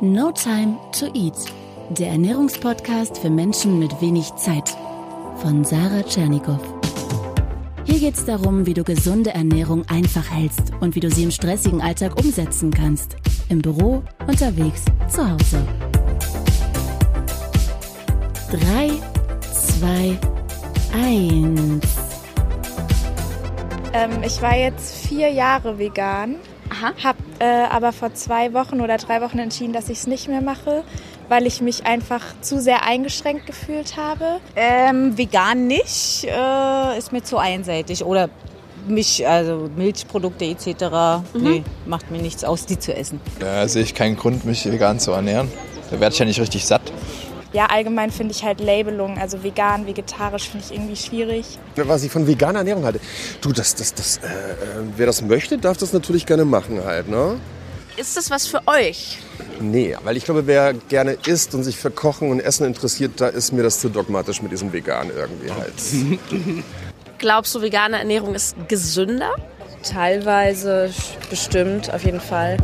No 0.00 0.30
Time 0.30 0.78
to 0.92 1.06
Eat, 1.06 1.34
der 1.90 2.10
Ernährungspodcast 2.10 3.18
für 3.18 3.30
Menschen 3.30 3.80
mit 3.80 4.00
wenig 4.00 4.32
Zeit 4.36 4.76
von 5.38 5.64
Sarah 5.64 6.04
Tschernikow. 6.04 6.60
Hier 7.84 7.98
geht 7.98 8.14
es 8.14 8.24
darum, 8.24 8.64
wie 8.64 8.74
du 8.74 8.84
gesunde 8.84 9.30
Ernährung 9.30 9.84
einfach 9.88 10.30
hältst 10.30 10.72
und 10.78 10.94
wie 10.94 11.00
du 11.00 11.10
sie 11.10 11.24
im 11.24 11.32
stressigen 11.32 11.80
Alltag 11.80 12.16
umsetzen 12.16 12.70
kannst. 12.70 13.16
Im 13.48 13.60
Büro, 13.60 14.04
unterwegs, 14.28 14.84
zu 15.08 15.28
Hause. 15.28 15.66
3, 18.52 18.90
2, 19.50 20.18
1. 20.94 21.80
Ähm, 23.94 24.22
ich 24.24 24.40
war 24.40 24.56
jetzt 24.56 25.08
vier 25.08 25.30
Jahre 25.30 25.76
vegan, 25.76 26.36
habe 27.02 27.18
äh, 27.38 27.44
aber 27.44 27.92
vor 27.92 28.14
zwei 28.14 28.52
Wochen 28.52 28.80
oder 28.80 28.96
drei 28.96 29.20
Wochen 29.20 29.38
entschieden, 29.38 29.72
dass 29.72 29.88
ich 29.88 29.98
es 29.98 30.06
nicht 30.06 30.28
mehr 30.28 30.40
mache, 30.40 30.84
weil 31.28 31.46
ich 31.46 31.60
mich 31.60 31.86
einfach 31.86 32.22
zu 32.40 32.60
sehr 32.60 32.84
eingeschränkt 32.84 33.46
gefühlt 33.46 33.96
habe. 33.96 34.40
Ähm, 34.56 35.16
vegan 35.16 35.66
nicht, 35.66 36.24
äh, 36.24 36.98
ist 36.98 37.12
mir 37.12 37.22
zu 37.22 37.38
einseitig. 37.38 38.04
Oder 38.04 38.28
mich, 38.86 39.26
also 39.26 39.68
Milchprodukte 39.76 40.44
etc. 40.46 40.66
Mhm. 41.34 41.42
Nee, 41.42 41.64
macht 41.86 42.10
mir 42.10 42.18
nichts 42.18 42.44
aus, 42.44 42.66
die 42.66 42.78
zu 42.78 42.94
essen. 42.94 43.20
Da 43.38 43.68
sehe 43.68 43.82
ich 43.82 43.94
keinen 43.94 44.16
Grund, 44.16 44.44
mich 44.44 44.64
vegan 44.64 44.98
zu 44.98 45.12
ernähren. 45.12 45.50
Da 45.90 46.00
werde 46.00 46.12
ich 46.12 46.18
ja 46.18 46.24
nicht 46.26 46.40
richtig 46.40 46.66
satt 46.66 46.92
ja, 47.52 47.66
allgemein 47.66 48.10
finde 48.10 48.34
ich 48.34 48.44
halt 48.44 48.60
Labelung, 48.60 49.18
also 49.18 49.42
vegan, 49.42 49.86
vegetarisch, 49.86 50.48
finde 50.50 50.66
ich 50.66 50.74
irgendwie 50.74 50.96
schwierig. 50.96 51.58
Was 51.76 52.02
ich 52.04 52.12
von 52.12 52.26
veganer 52.26 52.58
Ernährung 52.58 52.84
halte, 52.84 53.00
du, 53.40 53.52
das, 53.52 53.74
das, 53.74 53.94
das, 53.94 54.18
äh, 54.18 54.26
äh, 54.26 54.26
wer 54.96 55.06
das 55.06 55.22
möchte, 55.22 55.56
darf 55.58 55.76
das 55.78 55.92
natürlich 55.92 56.26
gerne 56.26 56.44
machen 56.44 56.84
halt, 56.84 57.08
ne? 57.08 57.40
Ist 57.96 58.16
das 58.16 58.30
was 58.30 58.46
für 58.46 58.60
euch? 58.66 59.18
Nee, 59.60 59.96
weil 60.04 60.16
ich 60.16 60.24
glaube, 60.24 60.46
wer 60.46 60.72
gerne 60.72 61.16
isst 61.26 61.54
und 61.54 61.64
sich 61.64 61.76
für 61.76 61.90
Kochen 61.90 62.30
und 62.30 62.38
Essen 62.38 62.64
interessiert, 62.64 63.12
da 63.16 63.26
ist 63.26 63.52
mir 63.52 63.62
das 63.62 63.80
zu 63.80 63.88
dogmatisch 63.88 64.40
mit 64.40 64.52
diesem 64.52 64.72
Vegan 64.72 65.10
irgendwie 65.10 65.50
halt. 65.50 65.74
Glaubst 67.18 67.54
du, 67.54 67.60
vegane 67.60 67.98
Ernährung 67.98 68.36
ist 68.36 68.54
gesünder? 68.68 69.34
Teilweise 69.82 70.90
bestimmt, 71.28 71.92
auf 71.92 72.04
jeden 72.04 72.20
Fall. 72.20 72.56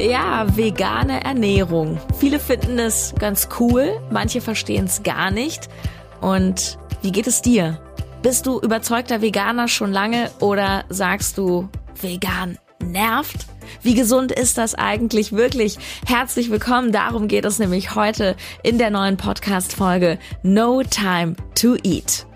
Ja, 0.00 0.46
vegane 0.56 1.22
Ernährung. 1.24 1.98
Viele 2.18 2.40
finden 2.40 2.78
es 2.78 3.14
ganz 3.18 3.50
cool, 3.58 4.00
manche 4.10 4.40
verstehen 4.40 4.86
es 4.86 5.02
gar 5.02 5.30
nicht. 5.30 5.68
Und 6.22 6.78
wie 7.02 7.12
geht 7.12 7.26
es 7.26 7.42
dir? 7.42 7.78
Bist 8.22 8.46
du 8.46 8.60
überzeugter 8.60 9.20
Veganer 9.20 9.68
schon 9.68 9.92
lange 9.92 10.30
oder 10.40 10.84
sagst 10.88 11.36
du, 11.36 11.68
vegan 12.00 12.56
nervt? 12.82 13.46
Wie 13.82 13.94
gesund 13.94 14.32
ist 14.32 14.56
das 14.56 14.74
eigentlich 14.74 15.32
wirklich? 15.32 15.76
Herzlich 16.06 16.50
willkommen, 16.50 16.92
darum 16.92 17.28
geht 17.28 17.44
es 17.44 17.58
nämlich 17.58 17.94
heute 17.94 18.36
in 18.62 18.78
der 18.78 18.88
neuen 18.88 19.18
Podcast-Folge 19.18 20.18
No 20.42 20.82
Time 20.82 21.36
to 21.54 21.76
Eat. 21.84 22.26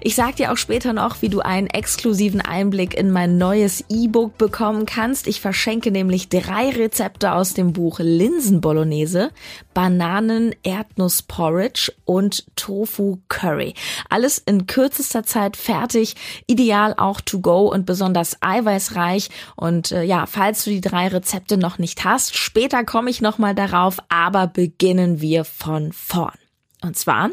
Ich 0.00 0.14
sag 0.14 0.36
dir 0.36 0.52
auch 0.52 0.56
später 0.56 0.92
noch, 0.92 1.22
wie 1.22 1.28
du 1.28 1.40
einen 1.40 1.66
exklusiven 1.66 2.40
Einblick 2.40 2.94
in 2.94 3.10
mein 3.10 3.38
neues 3.38 3.84
E-Book 3.88 4.38
bekommen 4.38 4.86
kannst. 4.86 5.26
Ich 5.26 5.40
verschenke 5.40 5.90
nämlich 5.90 6.28
drei 6.28 6.70
Rezepte 6.70 7.32
aus 7.32 7.54
dem 7.54 7.72
Buch 7.72 7.98
Linsenbolognese, 8.00 9.30
Bananen 9.74 10.54
Erdnuss 10.62 11.22
Porridge 11.22 11.92
und 12.04 12.44
Tofu 12.56 13.18
Curry. 13.28 13.74
Alles 14.08 14.38
in 14.38 14.66
kürzester 14.66 15.24
Zeit 15.24 15.56
fertig, 15.56 16.14
ideal 16.46 16.94
auch 16.96 17.20
to 17.20 17.40
go 17.40 17.70
und 17.70 17.86
besonders 17.86 18.36
eiweißreich. 18.40 19.28
Und 19.56 19.92
äh, 19.92 20.02
ja, 20.02 20.26
falls 20.26 20.64
du 20.64 20.70
die 20.70 20.80
drei 20.80 21.08
Rezepte 21.08 21.56
noch 21.56 21.78
nicht 21.78 22.04
hast, 22.04 22.36
später 22.36 22.84
komme 22.84 23.10
ich 23.10 23.20
nochmal 23.20 23.54
darauf, 23.54 23.98
aber 24.08 24.46
beginnen 24.46 25.20
wir 25.20 25.44
von 25.44 25.92
vorn. 25.92 26.39
Und 26.82 26.96
zwar, 26.96 27.30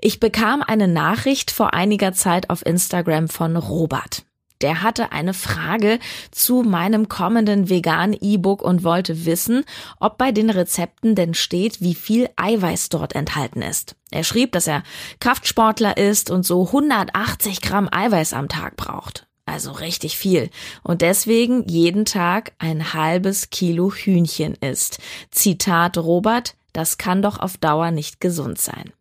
ich 0.00 0.20
bekam 0.20 0.62
eine 0.62 0.88
Nachricht 0.88 1.50
vor 1.50 1.74
einiger 1.74 2.12
Zeit 2.12 2.50
auf 2.50 2.64
Instagram 2.64 3.28
von 3.28 3.56
Robert. 3.56 4.24
Der 4.62 4.82
hatte 4.82 5.12
eine 5.12 5.34
Frage 5.34 5.98
zu 6.30 6.62
meinem 6.62 7.08
kommenden 7.08 7.68
vegan 7.68 8.14
E-Book 8.14 8.62
und 8.62 8.84
wollte 8.84 9.26
wissen, 9.26 9.64
ob 10.00 10.16
bei 10.16 10.32
den 10.32 10.48
Rezepten 10.48 11.14
denn 11.14 11.34
steht, 11.34 11.82
wie 11.82 11.94
viel 11.94 12.30
Eiweiß 12.36 12.88
dort 12.88 13.14
enthalten 13.14 13.60
ist. 13.60 13.96
Er 14.10 14.24
schrieb, 14.24 14.52
dass 14.52 14.66
er 14.66 14.82
Kraftsportler 15.20 15.98
ist 15.98 16.30
und 16.30 16.46
so 16.46 16.66
180 16.66 17.60
Gramm 17.60 17.88
Eiweiß 17.90 18.32
am 18.32 18.48
Tag 18.48 18.76
braucht. 18.76 19.26
Also 19.44 19.72
richtig 19.72 20.16
viel. 20.16 20.50
Und 20.82 21.02
deswegen 21.02 21.68
jeden 21.68 22.04
Tag 22.04 22.52
ein 22.58 22.94
halbes 22.94 23.50
Kilo 23.50 23.92
Hühnchen 23.92 24.54
isst. 24.54 24.98
Zitat 25.30 25.98
Robert, 25.98 26.56
das 26.76 26.98
kann 26.98 27.22
doch 27.22 27.38
auf 27.38 27.56
Dauer 27.56 27.90
nicht 27.90 28.20
gesund 28.20 28.58
sein. 28.58 28.92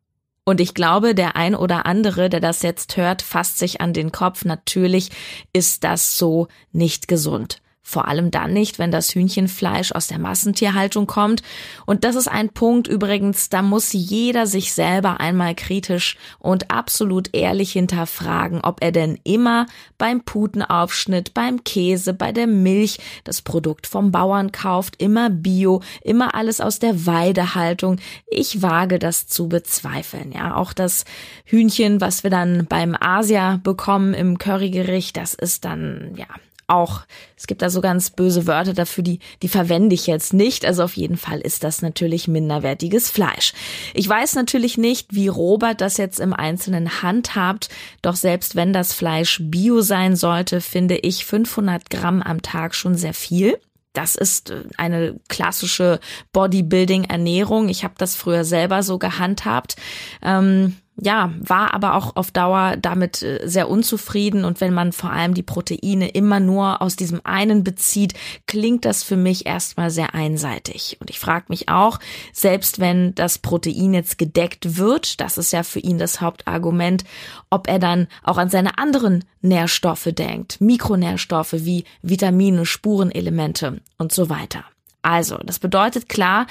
Und 0.46 0.62
ich 0.62 0.74
glaube, 0.74 1.16
der 1.16 1.36
ein 1.36 1.56
oder 1.56 1.86
andere, 1.86 2.30
der 2.30 2.40
das 2.40 2.62
jetzt 2.62 2.96
hört, 2.98 3.22
fasst 3.22 3.58
sich 3.58 3.82
an 3.82 3.94
den 3.94 4.12
Kopf. 4.12 4.46
Natürlich 4.46 5.10
ist 5.54 5.84
das 5.84 6.18
so 6.18 6.48
nicht 6.72 7.08
gesund. 7.08 7.62
Vor 7.88 8.08
allem 8.08 8.32
dann 8.32 8.52
nicht, 8.52 8.80
wenn 8.80 8.90
das 8.90 9.14
Hühnchenfleisch 9.14 9.92
aus 9.92 10.08
der 10.08 10.18
Massentierhaltung 10.18 11.06
kommt. 11.06 11.44
Und 11.86 12.04
das 12.04 12.16
ist 12.16 12.28
ein 12.28 12.50
Punkt 12.50 12.88
übrigens, 12.88 13.50
da 13.50 13.62
muss 13.62 13.94
jeder 13.94 14.48
sich 14.48 14.74
selber 14.74 15.20
einmal 15.20 15.54
kritisch 15.54 16.18
und 16.40 16.72
absolut 16.72 17.30
ehrlich 17.36 17.74
hinterfragen, 17.74 18.62
ob 18.62 18.82
er 18.82 18.92
denn 18.92 19.20
immer 19.24 19.68
beim 20.00 20.22
Putenaufschnitt, 20.22 21.36
beim 21.36 21.64
Käse, 21.64 22.16
bei 22.16 22.32
der 22.32 22.48
Milch 22.48 22.98
das 23.24 23.44
Produkt 23.44 23.86
vom 23.86 24.12
Bauern 24.12 24.52
kauft, 24.52 25.00
immer 25.00 25.30
Bio, 25.30 25.84
immer 26.02 26.34
alles 26.34 26.62
aus 26.62 26.80
der 26.80 27.06
Weidehaltung. 27.06 27.98
Ich 28.26 28.64
wage 28.64 28.98
das 28.98 29.28
zu 29.28 29.48
bezweifeln. 29.48 30.32
Ja, 30.32 30.56
auch 30.56 30.74
das 30.74 31.06
Hühnchen, 31.46 32.02
was 32.02 32.24
wir 32.24 32.32
dann 32.32 32.66
beim 32.66 32.98
Asia 33.00 33.60
bekommen 33.64 34.16
im 34.16 34.40
Currygericht, 34.40 35.16
das 35.18 35.36
ist 35.36 35.66
dann, 35.66 36.16
ja, 36.18 36.26
auch, 36.68 37.02
es 37.38 37.48
gibt 37.48 37.62
da 37.62 37.70
so 37.70 37.82
ganz 37.82 38.10
böse 38.10 38.48
Wörter 38.48 38.74
dafür, 38.74 39.04
die, 39.04 39.20
die 39.42 39.48
verwende 39.48 39.94
ich 39.94 40.08
jetzt 40.08 40.34
nicht. 40.34 40.66
Also 40.66 40.84
auf 40.84 40.98
jeden 40.98 41.18
Fall 41.18 41.40
ist 41.42 41.64
das 41.64 41.82
natürlich 41.82 42.28
minderwertiges 42.28 43.10
Fleisch. 43.10 43.54
Ich 43.94 44.08
weiß 44.08 44.36
natürlich 44.36 44.78
nicht, 44.78 45.14
wie 45.14 45.28
Robert 45.28 45.82
das 45.82 45.98
jetzt 45.98 46.20
im 46.20 46.34
Einzelnen 46.34 47.02
handhabt, 47.02 47.70
doch 48.02 48.16
selbst 48.16 48.56
wenn 48.56 48.74
das 48.74 48.94
Fleisch 48.94 49.40
bio 49.42 49.82
sein 49.82 50.16
sollte, 50.16 50.62
finde 50.62 50.98
ich 50.98 51.26
500 51.26 51.90
Gramm 51.90 52.22
am 52.22 52.42
Tag 52.42 52.76
schon 52.76 52.96
sehr 52.96 53.14
viel. 53.14 53.60
Das 53.96 54.16
ist 54.16 54.52
äh, 54.52 54.64
eine 54.78 55.20
klassische 55.30 56.00
Bodybuilding-Ernährung. 56.34 57.70
Ich 57.70 57.84
habe 57.84 57.96
das 57.98 58.16
früher 58.16 58.44
selber 58.44 58.84
so 58.84 59.00
gehandhabt. 59.00 59.76
Ähm, 60.22 60.76
ja, 60.98 61.34
war 61.40 61.74
aber 61.74 61.96
auch 61.96 62.16
auf 62.16 62.32
Dauer 62.32 62.78
damit 62.78 63.22
äh, 63.22 63.42
sehr 63.46 63.70
unzufrieden 63.70 64.46
und 64.46 64.62
wenn 64.62 64.74
man 64.74 64.94
vor 64.94 65.12
allem 65.12 65.34
die 65.34 65.44
Proteine 65.44 66.08
immer 66.10 66.40
nur 66.40 66.82
aus 66.82 66.96
diesem 66.96 67.20
einen 67.26 67.64
bezieht, 67.64 68.14
klingt 68.48 68.86
das 68.86 69.04
für 69.04 69.18
mich 69.18 69.46
erstmal 69.46 69.90
sehr 69.90 70.16
einseitig. 70.16 70.98
Und 71.02 71.10
ich 71.10 71.20
frage 71.20 71.46
mich 71.50 71.68
auch, 71.68 72.00
selbst 72.32 72.80
wenn 72.80 73.14
das 73.16 73.38
Protein 73.40 73.94
jetzt 73.94 74.18
gedeckt 74.18 74.78
wird, 74.78 75.20
das 75.20 75.38
ist 75.38 75.52
ja 75.52 75.64
für 75.64 75.80
ihn 75.80 75.98
das 75.98 76.22
Hauptargument, 76.22 77.04
ob 77.50 77.68
er 77.68 77.80
dann 77.80 78.08
auch 78.24 78.38
an 78.38 78.50
seine 78.50 78.78
anderen 78.78 79.26
Nährstoffe 79.42 80.10
denkt, 80.12 80.62
Mikronährstoffe 80.62 81.54
wie 81.54 81.84
Vitamine, 82.02 82.66
Spurenelemente 82.66 83.82
und 83.98 84.14
so 84.14 84.30
weiter. 84.30 84.64
Also, 85.02 85.38
das 85.38 85.60
bedeutet 85.60 86.10
klar, 86.10 86.48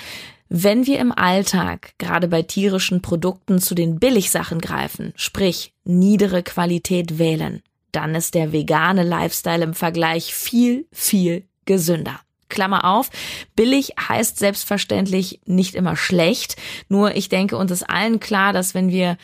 wenn 0.57 0.87
wir 0.87 1.01
im 1.01 1.11
Alltag, 1.11 1.95
gerade 1.99 2.29
bei 2.29 2.43
tierischen 2.43 3.03
Produkten, 3.03 3.59
zu 3.59 3.75
den 3.75 3.99
Billigsachen 3.99 4.61
greifen, 4.61 5.13
sprich 5.17 5.75
niedere 5.83 6.45
Qualität 6.45 7.19
wählen, 7.19 7.61
dann 7.91 8.15
ist 8.15 8.35
der 8.35 8.53
vegane 8.53 9.03
Lifestyle 9.03 9.65
im 9.65 9.75
Vergleich 9.75 10.33
viel, 10.33 10.87
viel 10.93 11.49
gesünder. 11.65 12.21
Klammer 12.49 12.85
auf, 12.85 13.11
billig 13.57 13.95
heißt 14.01 14.39
selbstverständlich 14.39 15.41
nicht 15.45 15.75
immer 15.75 15.97
schlecht, 15.97 16.55
nur 16.89 17.17
ich 17.17 17.29
denke 17.29 17.57
uns 17.57 17.73
ist 17.73 17.91
allen 17.91 18.21
klar, 18.21 18.53
dass 18.53 18.75
wenn 18.75 18.91
wir 18.91 19.17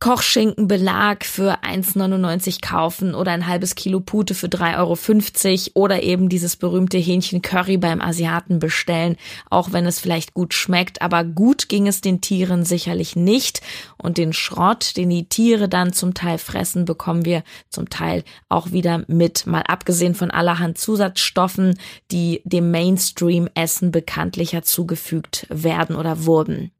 Kochschinkenbelag 0.00 1.24
für 1.24 1.64
1,99 1.64 2.60
kaufen 2.60 3.16
oder 3.16 3.32
ein 3.32 3.48
halbes 3.48 3.74
Kilo 3.74 3.98
Pute 3.98 4.34
für 4.34 4.46
3,50 4.46 5.74
Euro 5.74 5.84
oder 5.84 6.04
eben 6.04 6.28
dieses 6.28 6.54
berühmte 6.54 6.98
Hähnchen 6.98 7.42
Curry 7.42 7.78
beim 7.78 8.00
Asiaten 8.00 8.60
bestellen, 8.60 9.16
auch 9.50 9.72
wenn 9.72 9.86
es 9.86 9.98
vielleicht 9.98 10.34
gut 10.34 10.54
schmeckt, 10.54 11.02
aber 11.02 11.24
gut 11.24 11.68
ging 11.68 11.88
es 11.88 12.00
den 12.00 12.20
Tieren 12.20 12.64
sicherlich 12.64 13.16
nicht. 13.16 13.60
Und 13.96 14.18
den 14.18 14.32
Schrott, 14.32 14.96
den 14.96 15.10
die 15.10 15.28
Tiere 15.28 15.68
dann 15.68 15.92
zum 15.92 16.14
Teil 16.14 16.38
fressen, 16.38 16.84
bekommen 16.84 17.24
wir 17.24 17.42
zum 17.68 17.90
Teil 17.90 18.22
auch 18.48 18.70
wieder 18.70 19.04
mit, 19.08 19.48
mal 19.48 19.62
abgesehen 19.62 20.14
von 20.14 20.30
allerhand 20.30 20.78
Zusatzstoffen, 20.78 21.76
die 22.12 22.40
dem 22.44 22.70
Mainstream-Essen 22.70 23.90
bekanntlicher 23.90 24.62
zugefügt 24.62 25.46
werden 25.50 25.96
oder 25.96 26.24
wurden. 26.24 26.70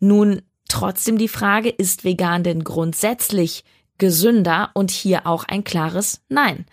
Nun 0.00 0.42
Trotzdem 0.72 1.18
die 1.18 1.28
Frage, 1.28 1.68
ist 1.68 2.02
vegan 2.02 2.44
denn 2.44 2.64
grundsätzlich 2.64 3.62
gesünder? 3.98 4.70
Und 4.72 4.90
hier 4.90 5.26
auch 5.26 5.44
ein 5.44 5.64
klares 5.64 6.22
Nein. 6.30 6.64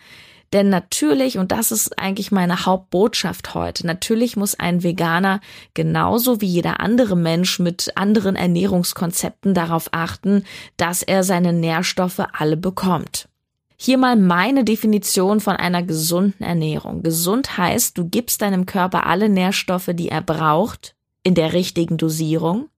Denn 0.54 0.70
natürlich, 0.70 1.38
und 1.38 1.52
das 1.52 1.74
ist 1.74 2.00
eigentlich 2.00 2.32
meine 2.32 2.66
Hauptbotschaft 2.66 3.56
heute, 3.56 3.86
natürlich 3.86 4.38
muss 4.38 4.58
ein 4.58 4.84
Veganer 4.84 5.42
genauso 5.74 6.40
wie 6.40 6.46
jeder 6.46 6.80
andere 6.80 7.18
Mensch 7.18 7.60
mit 7.60 7.92
anderen 7.96 8.38
Ernährungskonzepten 8.38 9.54
darauf 9.54 9.90
achten, 9.92 10.46
dass 10.78 11.04
er 11.04 11.26
seine 11.26 11.52
Nährstoffe 11.52 12.22
alle 12.32 12.56
bekommt. 12.56 13.28
Hier 13.76 13.98
mal 13.98 14.16
meine 14.16 14.64
Definition 14.64 15.42
von 15.42 15.58
einer 15.58 15.84
gesunden 15.84 16.42
Ernährung. 16.46 17.04
Gesund 17.04 17.58
heißt, 17.58 17.98
du 17.98 18.08
gibst 18.08 18.42
deinem 18.44 18.66
Körper 18.66 19.06
alle 19.08 19.28
Nährstoffe, 19.28 19.90
die 19.92 20.08
er 20.08 20.22
braucht, 20.22 20.96
in 21.24 21.36
der 21.36 21.52
richtigen 21.52 21.98
Dosierung 21.98 22.70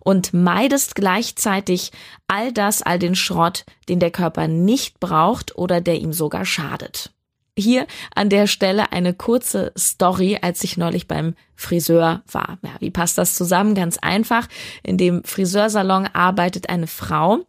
und 0.00 0.32
meidest 0.32 0.94
gleichzeitig 0.94 1.92
all 2.26 2.52
das, 2.52 2.82
all 2.82 2.98
den 2.98 3.14
Schrott, 3.14 3.64
den 3.88 4.00
der 4.00 4.10
Körper 4.10 4.48
nicht 4.48 5.00
braucht 5.00 5.56
oder 5.56 5.80
der 5.80 5.96
ihm 5.96 6.12
sogar 6.12 6.44
schadet. 6.44 7.12
Hier 7.56 7.88
an 8.14 8.28
der 8.28 8.46
Stelle 8.46 8.92
eine 8.92 9.14
kurze 9.14 9.72
Story, 9.76 10.38
als 10.40 10.62
ich 10.62 10.76
neulich 10.76 11.08
beim 11.08 11.34
Friseur 11.56 12.22
war. 12.30 12.58
Ja, 12.62 12.70
wie 12.78 12.90
passt 12.90 13.18
das 13.18 13.34
zusammen? 13.34 13.74
Ganz 13.74 13.98
einfach. 13.98 14.46
In 14.84 14.96
dem 14.96 15.24
Friseursalon 15.24 16.06
arbeitet 16.06 16.68
eine 16.68 16.86
Frau, 16.86 17.40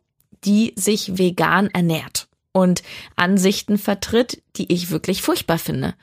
die 0.44 0.74
sich 0.76 1.20
vegan 1.20 1.68
ernährt 1.68 2.28
und 2.52 2.82
Ansichten 3.16 3.78
vertritt, 3.78 4.42
die 4.56 4.72
ich 4.74 4.90
wirklich 4.90 5.22
furchtbar 5.22 5.60
finde. 5.60 5.94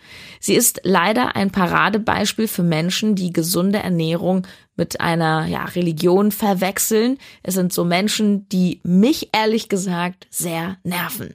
Sie 0.40 0.54
ist 0.54 0.80
leider 0.84 1.34
ein 1.36 1.50
Paradebeispiel 1.50 2.48
für 2.48 2.62
Menschen, 2.62 3.16
die 3.16 3.32
gesunde 3.32 3.80
Ernährung 3.80 4.46
mit 4.76 5.00
einer 5.00 5.46
ja, 5.46 5.64
Religion 5.64 6.30
verwechseln. 6.30 7.18
Es 7.42 7.54
sind 7.54 7.72
so 7.72 7.84
Menschen, 7.84 8.48
die 8.48 8.80
mich 8.84 9.30
ehrlich 9.32 9.68
gesagt 9.68 10.26
sehr 10.30 10.76
nerven. 10.84 11.34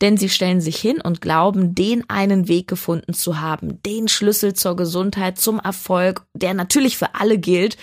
Denn 0.00 0.16
sie 0.16 0.28
stellen 0.28 0.60
sich 0.60 0.76
hin 0.76 1.00
und 1.00 1.20
glauben, 1.20 1.74
den 1.74 2.08
einen 2.10 2.48
Weg 2.48 2.66
gefunden 2.66 3.14
zu 3.14 3.40
haben, 3.40 3.80
den 3.82 4.08
Schlüssel 4.08 4.54
zur 4.54 4.76
Gesundheit, 4.76 5.38
zum 5.38 5.60
Erfolg, 5.60 6.26
der 6.34 6.54
natürlich 6.54 6.96
für 6.96 7.14
alle 7.14 7.38
gilt. 7.38 7.76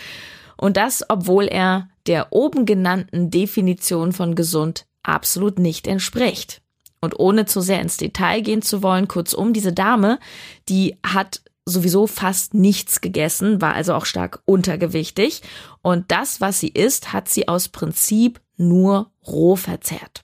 Und 0.57 0.77
das, 0.77 1.03
obwohl 1.07 1.45
er 1.45 1.89
der 2.07 2.27
oben 2.31 2.65
genannten 2.65 3.29
Definition 3.31 4.11
von 4.11 4.35
gesund 4.35 4.85
absolut 5.03 5.59
nicht 5.59 5.87
entspricht. 5.87 6.61
Und 6.99 7.19
ohne 7.19 7.45
zu 7.45 7.61
sehr 7.61 7.79
ins 7.79 7.97
Detail 7.97 8.41
gehen 8.41 8.61
zu 8.61 8.81
wollen, 8.81 9.07
kurzum, 9.07 9.53
diese 9.53 9.71
Dame, 9.71 10.19
die 10.67 10.97
hat 11.05 11.41
sowieso 11.67 12.07
fast 12.07 12.53
nichts 12.53 13.01
gegessen, 13.01 13.61
war 13.61 13.73
also 13.73 13.93
auch 13.93 14.05
stark 14.05 14.41
untergewichtig. 14.45 15.41
Und 15.81 16.11
das, 16.11 16.41
was 16.41 16.59
sie 16.59 16.69
isst, 16.69 17.13
hat 17.13 17.29
sie 17.29 17.47
aus 17.47 17.67
Prinzip 17.67 18.39
nur 18.57 19.11
roh 19.25 19.55
verzehrt. 19.55 20.23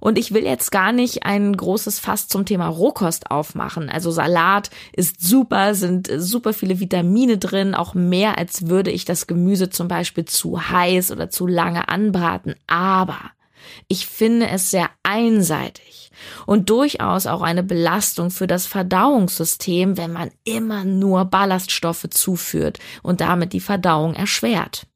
Und 0.00 0.18
ich 0.18 0.34
will 0.34 0.44
jetzt 0.44 0.72
gar 0.72 0.90
nicht 0.90 1.24
ein 1.24 1.56
großes 1.56 2.00
Fass 2.00 2.26
zum 2.26 2.44
Thema 2.44 2.66
Rohkost 2.66 3.30
aufmachen. 3.30 3.88
Also 3.88 4.10
Salat 4.10 4.70
ist 4.92 5.20
super, 5.20 5.76
sind 5.76 6.10
super 6.16 6.52
viele 6.52 6.80
Vitamine 6.80 7.38
drin, 7.38 7.76
auch 7.76 7.94
mehr 7.94 8.38
als 8.38 8.66
würde 8.66 8.90
ich 8.90 9.04
das 9.04 9.28
Gemüse 9.28 9.70
zum 9.70 9.86
Beispiel 9.86 10.24
zu 10.24 10.68
heiß 10.68 11.12
oder 11.12 11.30
zu 11.30 11.46
lange 11.46 11.88
anbraten. 11.88 12.56
Aber 12.66 13.20
ich 13.88 14.06
finde 14.06 14.48
es 14.48 14.70
sehr 14.70 14.90
einseitig 15.02 16.10
und 16.46 16.70
durchaus 16.70 17.26
auch 17.26 17.42
eine 17.42 17.62
Belastung 17.62 18.30
für 18.30 18.46
das 18.46 18.66
Verdauungssystem, 18.66 19.96
wenn 19.96 20.12
man 20.12 20.30
immer 20.44 20.84
nur 20.84 21.24
Ballaststoffe 21.24 22.08
zuführt 22.10 22.78
und 23.02 23.20
damit 23.20 23.52
die 23.52 23.60
Verdauung 23.60 24.14
erschwert. 24.14 24.86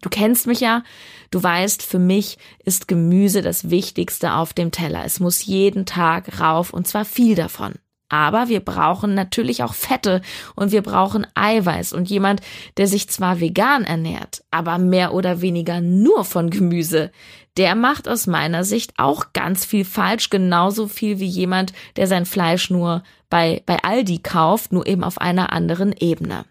Du 0.00 0.10
kennst 0.10 0.46
mich 0.46 0.60
ja, 0.60 0.84
du 1.30 1.42
weißt, 1.42 1.82
für 1.82 1.98
mich 1.98 2.38
ist 2.64 2.86
Gemüse 2.86 3.42
das 3.42 3.70
Wichtigste 3.70 4.34
auf 4.34 4.52
dem 4.52 4.70
Teller. 4.70 5.04
Es 5.04 5.18
muss 5.18 5.44
jeden 5.44 5.86
Tag 5.86 6.40
rauf 6.40 6.72
und 6.72 6.86
zwar 6.86 7.04
viel 7.04 7.34
davon. 7.34 7.74
Aber 8.08 8.48
wir 8.48 8.60
brauchen 8.60 9.14
natürlich 9.14 9.62
auch 9.62 9.74
Fette 9.74 10.22
und 10.54 10.72
wir 10.72 10.82
brauchen 10.82 11.26
Eiweiß. 11.34 11.92
Und 11.92 12.08
jemand, 12.08 12.40
der 12.76 12.86
sich 12.86 13.08
zwar 13.08 13.40
vegan 13.40 13.84
ernährt, 13.84 14.42
aber 14.50 14.78
mehr 14.78 15.12
oder 15.12 15.40
weniger 15.42 15.80
nur 15.80 16.24
von 16.24 16.50
Gemüse, 16.50 17.10
der 17.58 17.74
macht 17.74 18.08
aus 18.08 18.26
meiner 18.26 18.64
Sicht 18.64 18.94
auch 18.98 19.32
ganz 19.32 19.64
viel 19.64 19.84
falsch, 19.84 20.30
genauso 20.30 20.86
viel 20.86 21.18
wie 21.18 21.26
jemand, 21.26 21.72
der 21.96 22.06
sein 22.06 22.24
Fleisch 22.24 22.70
nur 22.70 23.02
bei, 23.28 23.62
bei 23.66 23.82
Aldi 23.82 24.18
kauft, 24.18 24.72
nur 24.72 24.86
eben 24.86 25.04
auf 25.04 25.20
einer 25.20 25.52
anderen 25.52 25.92
Ebene. 25.92 26.44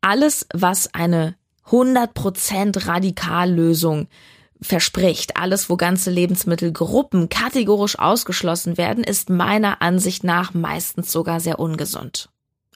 Alles, 0.00 0.46
was 0.52 0.94
eine 0.94 1.36
100% 1.68 2.88
Radikallösung 2.88 4.08
verspricht, 4.62 5.36
alles, 5.36 5.70
wo 5.70 5.76
ganze 5.76 6.10
Lebensmittelgruppen 6.10 7.28
kategorisch 7.28 7.98
ausgeschlossen 7.98 8.76
werden, 8.76 9.04
ist 9.04 9.30
meiner 9.30 9.80
Ansicht 9.82 10.24
nach 10.24 10.54
meistens 10.54 11.12
sogar 11.12 11.40
sehr 11.40 11.58
ungesund. 11.58 12.28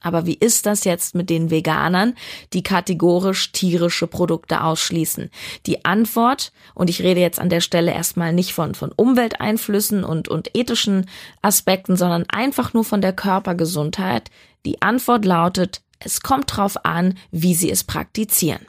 Aber 0.04 0.26
wie 0.26 0.34
ist 0.34 0.66
das 0.66 0.84
jetzt 0.84 1.14
mit 1.14 1.30
den 1.30 1.50
Veganern, 1.50 2.14
die 2.52 2.62
kategorisch 2.62 3.52
tierische 3.52 4.06
Produkte 4.06 4.62
ausschließen? 4.62 5.30
Die 5.64 5.86
Antwort, 5.86 6.52
und 6.74 6.90
ich 6.90 7.02
rede 7.02 7.20
jetzt 7.20 7.40
an 7.40 7.48
der 7.48 7.62
Stelle 7.62 7.92
erstmal 7.92 8.34
nicht 8.34 8.52
von, 8.52 8.74
von 8.74 8.92
Umwelteinflüssen 8.92 10.04
und, 10.04 10.28
und 10.28 10.54
ethischen 10.54 11.08
Aspekten, 11.40 11.96
sondern 11.96 12.26
einfach 12.28 12.74
nur 12.74 12.84
von 12.84 13.00
der 13.00 13.14
Körpergesundheit. 13.14 14.30
Die 14.66 14.82
Antwort 14.82 15.24
lautet, 15.24 15.80
es 16.00 16.20
kommt 16.20 16.54
drauf 16.54 16.84
an, 16.84 17.16
wie 17.30 17.54
sie 17.54 17.70
es 17.70 17.82
praktizieren. 17.82 18.66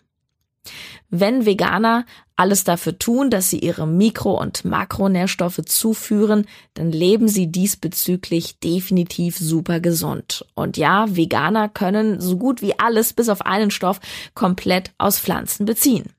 Wenn 1.09 1.45
Veganer 1.45 2.05
alles 2.35 2.63
dafür 2.63 2.97
tun, 2.97 3.29
dass 3.29 3.49
sie 3.49 3.59
ihre 3.59 3.87
Mikro- 3.87 4.39
und 4.39 4.65
Makronährstoffe 4.65 5.61
zuführen, 5.65 6.45
dann 6.73 6.91
leben 6.91 7.27
sie 7.27 7.47
diesbezüglich 7.47 8.59
definitiv 8.59 9.37
super 9.37 9.79
gesund. 9.79 10.45
Und 10.53 10.77
ja, 10.77 11.15
Veganer 11.15 11.69
können 11.69 12.19
so 12.19 12.37
gut 12.37 12.61
wie 12.61 12.77
alles 12.79 13.13
bis 13.13 13.29
auf 13.29 13.41
einen 13.41 13.71
Stoff 13.71 13.99
komplett 14.33 14.91
aus 14.97 15.19
Pflanzen 15.19 15.65
beziehen. 15.65 16.14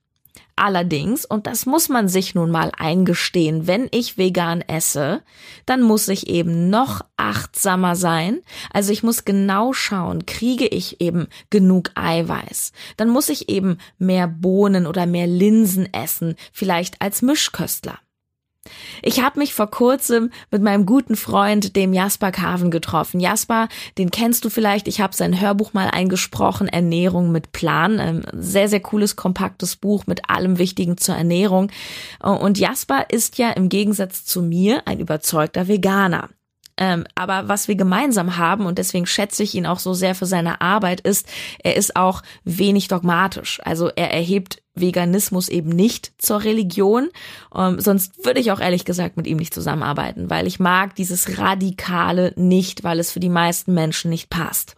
Allerdings, 0.58 1.26
und 1.26 1.46
das 1.46 1.66
muss 1.66 1.90
man 1.90 2.08
sich 2.08 2.34
nun 2.34 2.50
mal 2.50 2.72
eingestehen, 2.78 3.66
wenn 3.66 3.88
ich 3.90 4.16
vegan 4.16 4.62
esse, 4.62 5.22
dann 5.66 5.82
muss 5.82 6.08
ich 6.08 6.28
eben 6.28 6.70
noch 6.70 7.02
achtsamer 7.18 7.94
sein. 7.94 8.40
Also 8.72 8.90
ich 8.90 9.02
muss 9.02 9.26
genau 9.26 9.74
schauen, 9.74 10.24
kriege 10.24 10.66
ich 10.66 11.02
eben 11.02 11.28
genug 11.50 11.90
Eiweiß. 11.94 12.72
Dann 12.96 13.10
muss 13.10 13.28
ich 13.28 13.50
eben 13.50 13.76
mehr 13.98 14.28
Bohnen 14.28 14.86
oder 14.86 15.04
mehr 15.04 15.26
Linsen 15.26 15.92
essen, 15.92 16.36
vielleicht 16.52 17.02
als 17.02 17.20
Mischköstler. 17.20 17.98
Ich 19.02 19.22
habe 19.22 19.38
mich 19.38 19.54
vor 19.54 19.70
kurzem 19.70 20.30
mit 20.50 20.62
meinem 20.62 20.86
guten 20.86 21.16
Freund, 21.16 21.76
dem 21.76 21.92
Jasper 21.92 22.32
Carven, 22.32 22.70
getroffen. 22.70 23.20
Jasper, 23.20 23.68
den 23.98 24.10
kennst 24.10 24.44
du 24.44 24.50
vielleicht. 24.50 24.88
Ich 24.88 25.00
habe 25.00 25.14
sein 25.14 25.40
Hörbuch 25.40 25.72
mal 25.72 25.88
eingesprochen, 25.88 26.68
Ernährung 26.68 27.32
mit 27.32 27.52
Plan. 27.52 28.00
Ein 28.00 28.26
sehr, 28.32 28.68
sehr 28.68 28.80
cooles, 28.80 29.16
kompaktes 29.16 29.76
Buch 29.76 30.06
mit 30.06 30.30
allem 30.30 30.58
Wichtigen 30.58 30.96
zur 30.96 31.14
Ernährung. 31.14 31.70
Und 32.20 32.58
Jasper 32.58 33.06
ist 33.10 33.38
ja 33.38 33.50
im 33.50 33.68
Gegensatz 33.68 34.24
zu 34.24 34.42
mir 34.42 34.82
ein 34.86 35.00
überzeugter 35.00 35.68
Veganer. 35.68 36.28
Ähm, 36.78 37.06
aber 37.14 37.48
was 37.48 37.68
wir 37.68 37.74
gemeinsam 37.74 38.36
haben, 38.36 38.66
und 38.66 38.78
deswegen 38.78 39.06
schätze 39.06 39.42
ich 39.42 39.54
ihn 39.54 39.66
auch 39.66 39.78
so 39.78 39.94
sehr 39.94 40.14
für 40.14 40.26
seine 40.26 40.60
Arbeit, 40.60 41.00
ist, 41.00 41.26
er 41.62 41.76
ist 41.76 41.96
auch 41.96 42.22
wenig 42.44 42.88
dogmatisch. 42.88 43.60
Also 43.64 43.88
er 43.88 44.12
erhebt 44.12 44.62
Veganismus 44.74 45.48
eben 45.48 45.70
nicht 45.70 46.12
zur 46.18 46.44
Religion. 46.44 47.08
Ähm, 47.54 47.80
sonst 47.80 48.24
würde 48.24 48.40
ich 48.40 48.52
auch 48.52 48.60
ehrlich 48.60 48.84
gesagt 48.84 49.16
mit 49.16 49.26
ihm 49.26 49.38
nicht 49.38 49.54
zusammenarbeiten, 49.54 50.28
weil 50.30 50.46
ich 50.46 50.60
mag 50.60 50.94
dieses 50.94 51.38
Radikale 51.38 52.32
nicht, 52.36 52.84
weil 52.84 53.00
es 53.00 53.10
für 53.10 53.20
die 53.20 53.30
meisten 53.30 53.72
Menschen 53.72 54.10
nicht 54.10 54.28
passt. 54.28 54.76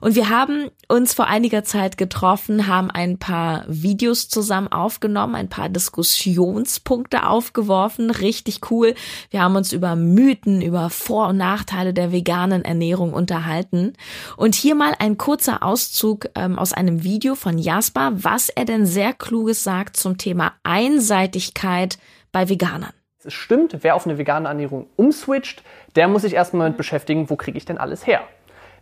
Und 0.00 0.16
wir 0.16 0.28
haben 0.28 0.70
uns 0.88 1.14
vor 1.14 1.26
einiger 1.26 1.62
Zeit 1.62 1.96
getroffen, 1.96 2.66
haben 2.66 2.90
ein 2.90 3.18
paar 3.18 3.64
Videos 3.68 4.28
zusammen 4.28 4.68
aufgenommen, 4.68 5.34
ein 5.34 5.48
paar 5.48 5.68
Diskussionspunkte 5.68 7.26
aufgeworfen, 7.26 8.10
richtig 8.10 8.70
cool. 8.70 8.94
Wir 9.30 9.42
haben 9.42 9.54
uns 9.54 9.72
über 9.72 9.94
Mythen, 9.94 10.60
über 10.60 10.90
Vor- 10.90 11.28
und 11.28 11.36
Nachteile 11.36 11.94
der 11.94 12.10
veganen 12.10 12.64
Ernährung 12.64 13.12
unterhalten. 13.12 13.92
Und 14.36 14.54
hier 14.54 14.74
mal 14.74 14.94
ein 14.98 15.18
kurzer 15.18 15.62
Auszug 15.62 16.28
ähm, 16.34 16.58
aus 16.58 16.72
einem 16.72 17.04
Video 17.04 17.34
von 17.34 17.58
Jasper, 17.58 18.12
was 18.14 18.48
er 18.48 18.64
denn 18.64 18.86
sehr 18.86 19.12
kluges 19.12 19.62
sagt 19.62 19.96
zum 19.96 20.18
Thema 20.18 20.52
Einseitigkeit 20.64 21.98
bei 22.32 22.48
Veganern. 22.48 22.92
Es 23.24 23.34
stimmt, 23.34 23.76
wer 23.82 23.94
auf 23.94 24.04
eine 24.04 24.18
vegane 24.18 24.48
Ernährung 24.48 24.88
umswitcht, 24.96 25.62
der 25.94 26.08
muss 26.08 26.22
sich 26.22 26.34
erstmal 26.34 26.70
mit 26.70 26.76
beschäftigen, 26.76 27.30
wo 27.30 27.36
kriege 27.36 27.56
ich 27.56 27.64
denn 27.64 27.78
alles 27.78 28.04
her? 28.06 28.22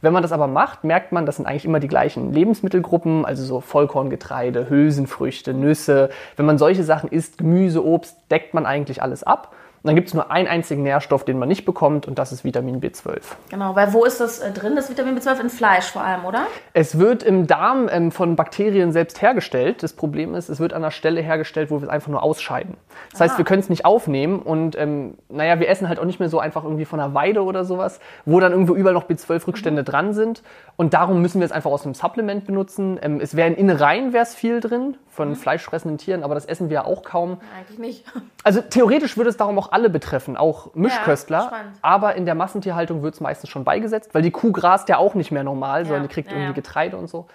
Wenn 0.02 0.12
man 0.12 0.22
das 0.22 0.32
aber 0.32 0.46
macht, 0.46 0.84
merkt 0.84 1.12
man, 1.12 1.26
das 1.26 1.36
sind 1.36 1.46
eigentlich 1.46 1.64
immer 1.64 1.80
die 1.80 1.88
gleichen 1.88 2.32
Lebensmittelgruppen, 2.32 3.24
also 3.24 3.44
so 3.44 3.60
Vollkorngetreide, 3.60 4.70
Hülsenfrüchte, 4.70 5.52
Nüsse. 5.52 6.10
Wenn 6.36 6.46
man 6.46 6.58
solche 6.58 6.84
Sachen 6.84 7.10
isst, 7.10 7.38
Gemüse, 7.38 7.84
Obst, 7.84 8.16
deckt 8.30 8.54
man 8.54 8.64
eigentlich 8.64 9.02
alles 9.02 9.22
ab. 9.22 9.54
Und 9.82 9.88
dann 9.88 9.94
gibt 9.94 10.08
es 10.08 10.14
nur 10.14 10.30
einen 10.30 10.46
einzigen 10.46 10.82
Nährstoff, 10.82 11.24
den 11.24 11.38
man 11.38 11.48
nicht 11.48 11.64
bekommt, 11.64 12.06
und 12.06 12.18
das 12.18 12.32
ist 12.32 12.44
Vitamin 12.44 12.82
B12. 12.82 13.20
Genau, 13.48 13.74
weil 13.74 13.94
wo 13.94 14.04
ist 14.04 14.20
das 14.20 14.38
äh, 14.38 14.52
drin, 14.52 14.76
das 14.76 14.90
Vitamin 14.90 15.18
B12? 15.18 15.40
In 15.40 15.48
Fleisch 15.48 15.86
vor 15.86 16.02
allem, 16.02 16.26
oder? 16.26 16.46
Es 16.74 16.98
wird 16.98 17.22
im 17.22 17.46
Darm 17.46 17.88
ähm, 17.90 18.12
von 18.12 18.36
Bakterien 18.36 18.92
selbst 18.92 19.22
hergestellt. 19.22 19.82
Das 19.82 19.94
Problem 19.94 20.34
ist, 20.34 20.50
es 20.50 20.60
wird 20.60 20.74
an 20.74 20.82
einer 20.82 20.90
Stelle 20.90 21.22
hergestellt, 21.22 21.70
wo 21.70 21.80
wir 21.80 21.84
es 21.84 21.88
einfach 21.88 22.08
nur 22.08 22.22
ausscheiden. 22.22 22.76
Das 23.12 23.20
heißt, 23.20 23.38
wir 23.38 23.44
können 23.46 23.60
es 23.60 23.70
nicht 23.70 23.86
aufnehmen 23.86 24.40
und 24.40 24.76
ähm, 24.76 25.14
naja, 25.30 25.58
wir 25.60 25.68
essen 25.68 25.88
halt 25.88 25.98
auch 25.98 26.04
nicht 26.04 26.20
mehr 26.20 26.28
so 26.28 26.40
einfach 26.40 26.64
irgendwie 26.64 26.84
von 26.84 27.00
einer 27.00 27.14
Weide 27.14 27.42
oder 27.42 27.64
sowas, 27.64 28.00
wo 28.26 28.38
dann 28.38 28.52
irgendwo 28.52 28.74
überall 28.74 28.94
noch 28.94 29.08
B12-Rückstände 29.08 29.80
mhm. 29.80 29.86
dran 29.86 30.12
sind. 30.12 30.42
Und 30.76 30.92
darum 30.92 31.22
müssen 31.22 31.40
wir 31.40 31.46
es 31.46 31.52
einfach 31.52 31.70
aus 31.70 31.84
einem 31.84 31.94
Supplement 31.94 32.44
benutzen. 32.44 32.98
Ähm, 33.00 33.18
es 33.20 33.34
wäre 33.34 33.48
in 33.48 33.54
Innereien 33.56 34.12
wäre 34.12 34.24
es 34.24 34.34
viel 34.34 34.60
drin 34.60 34.98
von 35.08 35.30
mhm. 35.30 35.36
fleischfressenden 35.36 35.98
Tieren, 35.98 36.22
aber 36.22 36.34
das 36.34 36.44
essen 36.44 36.68
wir 36.68 36.74
ja 36.74 36.84
auch 36.84 37.02
kaum. 37.02 37.38
Eigentlich 37.56 37.78
nicht. 37.78 38.04
Also 38.44 38.60
theoretisch 38.62 39.16
würde 39.16 39.30
es 39.30 39.36
darum 39.36 39.58
auch 39.70 39.72
alle 39.72 39.90
betreffen, 39.90 40.36
auch 40.36 40.74
Mischköstler. 40.74 41.50
Ja, 41.52 41.64
aber 41.82 42.14
in 42.16 42.26
der 42.26 42.34
Massentierhaltung 42.34 43.02
wird 43.02 43.14
es 43.14 43.20
meistens 43.20 43.50
schon 43.50 43.64
beigesetzt, 43.64 44.14
weil 44.14 44.22
die 44.22 44.30
Kuh 44.30 44.52
grast 44.52 44.88
ja 44.88 44.98
auch 44.98 45.14
nicht 45.14 45.30
mehr 45.30 45.44
normal, 45.44 45.82
ja. 45.82 45.86
sondern 45.86 46.08
die 46.08 46.12
kriegt 46.12 46.30
ja, 46.30 46.36
irgendwie 46.36 46.54
Getreide 46.54 46.96
und 46.96 47.08
so. 47.08 47.26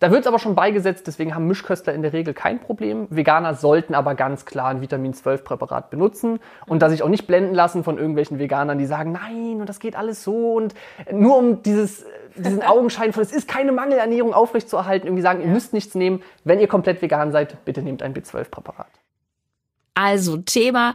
Da 0.00 0.10
wird 0.10 0.22
es 0.22 0.26
aber 0.26 0.38
schon 0.38 0.54
beigesetzt, 0.54 1.06
deswegen 1.06 1.34
haben 1.34 1.46
Mischköstler 1.46 1.94
in 1.94 2.02
der 2.02 2.12
Regel 2.12 2.34
kein 2.34 2.58
Problem. 2.58 3.06
Veganer 3.10 3.54
sollten 3.54 3.94
aber 3.94 4.16
ganz 4.16 4.44
klar 4.44 4.68
ein 4.68 4.80
Vitamin-12-Präparat 4.80 5.88
benutzen 5.88 6.40
und 6.66 6.82
da 6.82 6.90
sich 6.90 7.02
auch 7.02 7.08
nicht 7.08 7.26
blenden 7.26 7.54
lassen 7.54 7.84
von 7.84 7.96
irgendwelchen 7.96 8.38
Veganern, 8.38 8.76
die 8.76 8.86
sagen, 8.86 9.12
nein, 9.12 9.60
und 9.60 9.68
das 9.68 9.78
geht 9.78 9.96
alles 9.96 10.24
so 10.24 10.54
und 10.54 10.74
nur 11.10 11.38
um 11.38 11.62
dieses, 11.62 12.04
diesen 12.34 12.62
Augenschein 12.66 13.12
von, 13.12 13.22
es 13.22 13.32
ist 13.32 13.48
keine 13.48 13.72
Mangelernährung 13.72 14.34
aufrechtzuerhalten, 14.34 15.06
irgendwie 15.06 15.22
sagen, 15.22 15.40
ihr 15.40 15.48
müsst 15.48 15.72
nichts 15.72 15.94
nehmen. 15.94 16.22
Wenn 16.42 16.58
ihr 16.58 16.68
komplett 16.68 17.00
vegan 17.00 17.30
seid, 17.30 17.64
bitte 17.64 17.80
nehmt 17.80 18.02
ein 18.02 18.14
B12-Präparat. 18.14 18.88
Also 19.94 20.38
Thema 20.38 20.94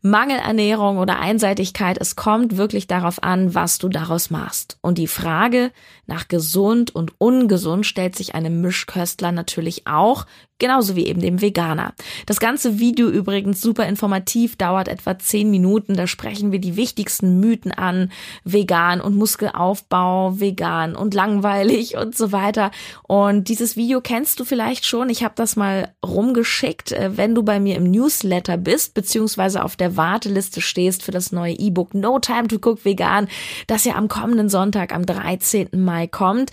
Mangelernährung 0.00 0.98
oder 0.98 1.18
Einseitigkeit, 1.18 1.98
es 2.00 2.14
kommt 2.14 2.56
wirklich 2.56 2.86
darauf 2.86 3.22
an, 3.22 3.54
was 3.54 3.78
du 3.78 3.88
daraus 3.88 4.30
machst. 4.30 4.78
Und 4.80 4.96
die 4.96 5.08
Frage 5.08 5.72
nach 6.06 6.28
gesund 6.28 6.94
und 6.94 7.20
ungesund 7.20 7.84
stellt 7.84 8.14
sich 8.14 8.34
einem 8.34 8.60
Mischköstler 8.60 9.32
natürlich 9.32 9.86
auch, 9.88 10.26
genauso 10.58 10.96
wie 10.96 11.06
eben 11.06 11.20
dem 11.20 11.40
Veganer. 11.40 11.94
Das 12.26 12.40
ganze 12.40 12.78
Video 12.78 13.08
übrigens 13.08 13.60
super 13.60 13.86
informativ, 13.86 14.56
dauert 14.56 14.88
etwa 14.88 15.18
zehn 15.18 15.50
Minuten. 15.50 15.94
Da 15.94 16.06
sprechen 16.06 16.52
wir 16.52 16.58
die 16.58 16.76
wichtigsten 16.76 17.40
Mythen 17.40 17.72
an, 17.72 18.10
vegan 18.44 19.00
und 19.00 19.16
Muskelaufbau, 19.16 20.40
vegan 20.40 20.96
und 20.96 21.14
langweilig 21.14 21.96
und 21.96 22.16
so 22.16 22.32
weiter. 22.32 22.70
Und 23.06 23.48
dieses 23.48 23.76
Video 23.76 24.00
kennst 24.00 24.40
du 24.40 24.44
vielleicht 24.44 24.86
schon. 24.86 25.10
Ich 25.10 25.22
habe 25.22 25.34
das 25.36 25.56
mal 25.56 25.94
rumgeschickt, 26.04 26.92
äh, 26.92 27.16
wenn 27.16 27.34
du 27.34 27.42
bei 27.42 27.60
mir 27.60 27.76
im 27.76 27.90
Newsletter 27.90 28.56
bist, 28.56 28.94
beziehungsweise 28.94 29.64
auf 29.64 29.76
der 29.76 29.96
Warteliste 29.96 30.60
stehst 30.60 31.02
für 31.02 31.12
das 31.12 31.32
neue 31.32 31.54
E-Book 31.54 31.94
No 31.94 32.18
Time 32.18 32.48
to 32.48 32.56
Cook 32.56 32.84
Vegan, 32.84 33.28
das 33.66 33.84
ja 33.84 33.94
am 33.94 34.08
kommenden 34.08 34.48
Sonntag, 34.48 34.94
am 34.94 35.06
13. 35.06 35.68
Mai 35.72 36.06
kommt. 36.06 36.50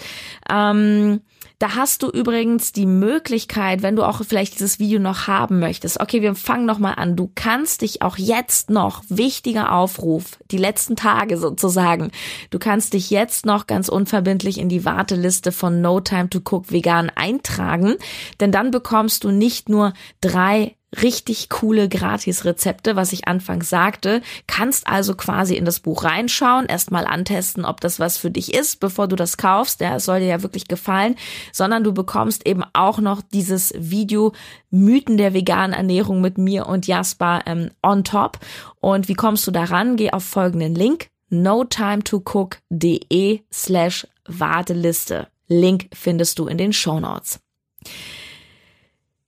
Ähm, 0.50 1.22
da 1.60 1.76
hast 1.76 2.04
du 2.04 2.10
übrigens 2.10 2.74
die 2.74 2.86
Möglichkeit, 2.86 3.82
wenn 3.82 3.95
du 3.96 4.04
auch 4.04 4.22
vielleicht 4.28 4.56
dieses 4.56 4.80
Video 4.80 5.00
noch 5.00 5.28
haben 5.28 5.60
möchtest. 5.60 6.00
Okay, 6.00 6.22
wir 6.22 6.36
fangen 6.36 6.66
noch 6.66 6.80
mal 6.80 6.94
an. 6.94 7.16
Du 7.16 7.32
kannst 7.34 7.82
dich 7.82 8.02
auch 8.02 8.18
jetzt 8.18 8.70
noch, 8.70 9.04
wichtiger 9.10 9.74
Aufruf, 9.74 10.38
die 10.52 10.58
letzten 10.58 10.96
Tage 10.96 11.38
sozusagen, 11.38 12.12
du 12.50 12.60
kannst 12.60 12.94
dich 12.94 13.10
jetzt 13.10 13.46
noch 13.46 13.68
ganz 13.68 13.90
unverbindlich 13.90 14.58
in 14.58 14.70
die 14.70 14.86
Warteliste 14.86 15.52
von 15.52 15.82
No 15.82 16.00
Time 16.00 16.30
to 16.30 16.40
Cook 16.40 16.72
Vegan 16.72 17.12
eintragen, 17.16 17.96
denn 18.40 18.52
dann 18.52 18.72
bekommst 18.72 19.24
du 19.24 19.32
nicht 19.32 19.70
nur 19.70 19.94
drei 20.22 20.75
richtig 21.02 21.50
coole 21.50 21.90
Gratis-Rezepte, 21.90 22.96
was 22.96 23.14
ich 23.14 23.28
anfangs 23.28 23.70
sagte. 23.70 24.22
Kannst 24.48 24.88
also 24.88 25.16
quasi 25.16 25.56
in 25.56 25.66
das 25.66 25.80
Buch 25.80 26.04
reinschauen, 26.04 26.66
erstmal 26.66 27.06
antesten, 27.06 27.66
ob 27.66 27.82
das 27.82 28.00
was 28.00 28.18
für 28.18 28.32
dich 28.32 28.54
ist, 28.54 28.80
bevor 28.80 29.08
du 29.08 29.16
das 29.16 29.38
kaufst. 29.38 29.82
Ja, 29.82 29.96
es 29.96 30.06
soll 30.06 30.20
dir 30.20 30.28
ja 30.28 30.44
wirklich 30.44 30.68
gefallen, 30.68 31.16
sondern 31.52 31.84
du 31.84 31.94
bekommst 31.94 32.48
eben 32.48 32.64
auch 32.74 33.00
noch 33.00 33.22
dieses 33.22 33.74
Video 33.78 34.34
Mythen 34.70 35.18
der 35.18 35.34
veganen 35.34 35.74
Ernährung 35.74 36.22
mit 36.22 36.38
mir 36.38 36.68
und 36.68 36.88
Jasper 36.88 37.42
ähm, 37.46 37.72
on 37.82 38.04
top. 38.04 38.40
Und 38.80 39.08
wie 39.08 39.14
kommst 39.14 39.48
du 39.48 39.52
daran? 39.52 39.96
Geh 39.96 40.12
auf 40.12 40.24
folgenden 40.24 40.75
Link 40.75 41.08
notimetocook.de 41.30 43.42
slash 43.52 44.08
Warteliste. 44.28 45.28
Link 45.48 45.90
findest 45.94 46.40
du 46.40 46.48
in 46.48 46.58
den 46.58 46.74
Show 46.74 47.00
Notes. 47.00 47.40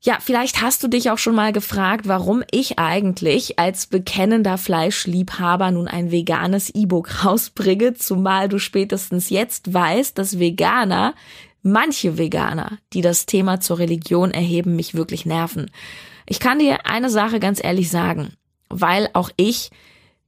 Ja, 0.07 0.19
vielleicht 0.21 0.61
hast 0.61 0.81
du 0.83 0.87
dich 0.87 1.11
auch 1.11 1.17
schon 1.17 1.35
mal 1.35 1.51
gefragt, 1.51 2.07
warum 2.07 2.41
ich 2.49 2.79
eigentlich 2.79 3.59
als 3.59 3.87
bekennender 3.87 4.57
Fleischliebhaber 4.57 5.69
nun 5.71 5.89
ein 5.89 6.11
veganes 6.11 6.69
E-Book 6.73 7.25
rausbringe, 7.25 7.93
zumal 7.93 8.47
du 8.47 8.57
spätestens 8.57 9.29
jetzt 9.29 9.73
weißt, 9.73 10.17
dass 10.17 10.39
Veganer, 10.39 11.13
manche 11.61 12.17
Veganer, 12.17 12.77
die 12.93 13.01
das 13.01 13.25
Thema 13.25 13.59
zur 13.59 13.79
Religion 13.79 14.31
erheben, 14.31 14.77
mich 14.77 14.95
wirklich 14.95 15.25
nerven. 15.25 15.69
Ich 16.25 16.39
kann 16.39 16.59
dir 16.59 16.85
eine 16.85 17.09
Sache 17.09 17.41
ganz 17.41 17.61
ehrlich 17.61 17.89
sagen, 17.89 18.31
weil 18.69 19.09
auch 19.11 19.29
ich 19.35 19.71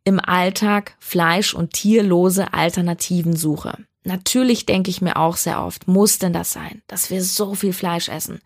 im 0.03 0.19
Alltag 0.19 0.97
Fleisch- 0.99 1.53
und 1.53 1.71
tierlose 1.71 2.53
Alternativen 2.53 3.33
suche. 3.33 3.77
Natürlich 4.09 4.65
denke 4.65 4.89
ich 4.89 5.01
mir 5.01 5.17
auch 5.17 5.37
sehr 5.37 5.63
oft, 5.63 5.87
muss 5.87 6.17
denn 6.17 6.33
das 6.33 6.51
sein, 6.51 6.81
dass 6.87 7.11
wir 7.11 7.23
so 7.23 7.53
viel 7.53 7.73
Fleisch 7.73 8.09
essen? 8.09 8.39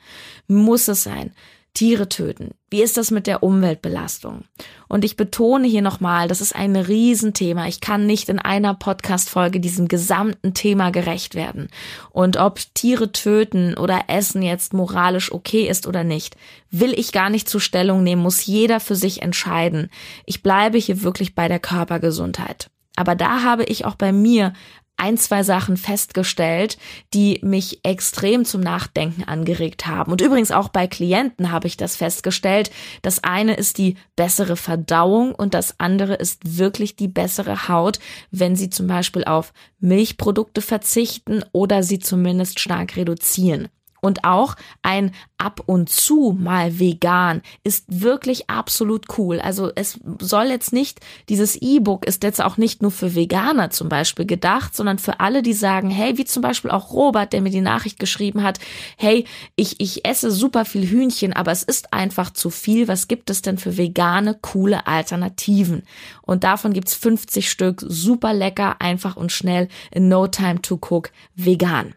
Muss 0.50 0.89
es 0.89 1.03
sein? 1.03 1.32
Tiere 1.74 2.10
töten. 2.10 2.51
Wie 2.70 2.84
ist 2.84 2.98
das 2.98 3.12
mit 3.12 3.27
der 3.27 3.43
Umweltbelastung? 3.43 4.43
Und 4.89 5.05
ich 5.05 5.15
betone 5.15 5.65
hier 5.65 5.82
nochmal, 5.82 6.27
das 6.27 6.41
ist 6.41 6.53
ein 6.53 6.75
Riesenthema. 6.75 7.65
Ich 7.67 7.79
kann 7.79 8.05
nicht 8.05 8.27
in 8.27 8.39
einer 8.39 8.74
Podcast-Folge 8.74 9.62
diesem 9.62 9.88
gesamten 9.88 10.53
Thema 10.53 10.91
gerecht 10.91 11.34
werden. 11.34 11.70
Und 12.12 12.36
ob 12.36 12.60
Tiere 12.75 13.13
töten 13.13 13.75
oder 13.75 14.03
essen 14.10 14.41
jetzt 14.41 14.74
moralisch 14.74 15.32
okay 15.32 15.70
ist 15.70 15.88
oder 15.88 16.03
nicht, 16.03 16.36
will 16.72 16.93
ich 16.93 17.13
gar 17.13 17.29
nicht 17.29 17.48
zur 17.48 17.62
Stellung 17.62 18.03
nehmen, 18.03 18.22
muss 18.22 18.46
jeder 18.46 18.82
für 18.82 18.96
sich 18.96 19.22
entscheiden. 19.22 19.89
Ich 20.25 20.43
bleibe 20.43 20.77
hier 20.77 21.03
wirklich 21.03 21.36
bei 21.36 21.48
der 21.48 21.60
Körpergesundheit. 21.60 22.70
Aber 22.96 23.15
da 23.15 23.41
habe 23.41 23.63
ich 23.63 23.86
auch 23.86 23.96
bei 23.96 24.12
mir 24.12 24.53
ein, 24.98 25.18
zwei 25.18 25.44
Sachen 25.44 25.78
festgestellt, 25.78 26.78
die 27.14 27.40
mich 27.42 27.80
extrem 27.84 28.46
zum 28.46 28.62
Nachdenken 28.62 29.24
angeregt 29.24 29.88
haben. 29.88 30.12
Und 30.12 30.22
übrigens 30.22 30.52
auch 30.52 30.70
bei 30.70 30.88
Klienten 30.88 31.52
habe 31.52 31.68
ich 31.68 31.78
das 31.78 31.96
festgestellt. 31.96 32.72
Das 33.02 33.24
eine 33.24 33.56
ist 33.56 33.78
die 33.78 33.96
bessere 34.16 34.56
Verdauung 34.56 35.36
und 35.36 35.54
das 35.54 35.80
andere 35.80 36.14
ist 36.16 36.58
wirklich 36.58 36.96
die 36.96 37.08
bessere 37.08 37.68
Haut, 37.68 38.00
wenn 38.32 38.56
sie 38.56 38.70
zum 38.70 38.88
Beispiel 38.88 39.26
auf 39.26 39.54
Milchprodukte 39.80 40.62
verzichten 40.62 41.44
oder 41.52 41.84
sie 41.84 42.00
zumindest 42.00 42.60
stark 42.60 42.96
reduzieren. 42.96 43.70
Und 44.04 44.26
auch 44.26 44.56
ein 44.82 45.14
ab 45.38 45.62
und 45.66 45.90
zu 45.90 46.38
mal 46.38 46.78
vegan 46.78 47.42
ist 47.64 47.86
wirklich 47.88 48.50
absolut 48.50 49.18
cool. 49.18 49.40
Also 49.40 49.72
es 49.76 49.98
soll 50.20 50.48
jetzt 50.48 50.74
nicht, 50.74 51.00
dieses 51.30 51.56
E-Book 51.56 52.06
ist 52.06 52.22
jetzt 52.24 52.42
auch 52.42 52.58
nicht 52.58 52.82
nur 52.82 52.92
für 52.92 53.16
Veganer 53.16 53.70
zum 53.70 53.88
Beispiel 53.88 54.26
gedacht, 54.26 54.76
sondern 54.76 55.00
für 55.00 55.22
alle, 55.22 55.42
die 55.42 55.54
sagen, 55.54 55.90
hey, 55.90 56.18
wie 56.18 56.26
zum 56.26 56.42
Beispiel 56.42 56.70
auch 56.70 56.92
Robert, 56.92 57.32
der 57.32 57.40
mir 57.40 57.50
die 57.50 57.62
Nachricht 57.62 57.98
geschrieben 57.98 58.44
hat, 58.44 58.60
hey, 58.98 59.26
ich, 59.56 59.80
ich 59.80 60.06
esse 60.06 60.32
super 60.32 60.66
viel 60.66 60.86
Hühnchen, 60.86 61.32
aber 61.32 61.54
es 61.54 61.64
ist 61.64 61.94
einfach 61.94 62.32
zu 62.32 62.50
viel. 62.50 62.90
Was 62.90 63.08
gibt 63.08 63.30
es 63.30 63.42
denn 63.42 63.58
für 63.58 63.78
vegane, 63.78 64.38
coole 64.42 64.86
Alternativen? 64.86 65.84
Und 66.24 66.44
davon 66.44 66.74
gibt's 66.74 66.94
50 66.94 67.50
Stück, 67.50 67.82
super 67.88 68.34
lecker, 68.34 68.82
einfach 68.82 69.16
und 69.16 69.32
schnell 69.32 69.70
in 69.92 70.10
No 70.10 70.28
Time 70.28 70.62
to 70.62 70.76
Cook 70.76 71.12
vegan. 71.36 71.96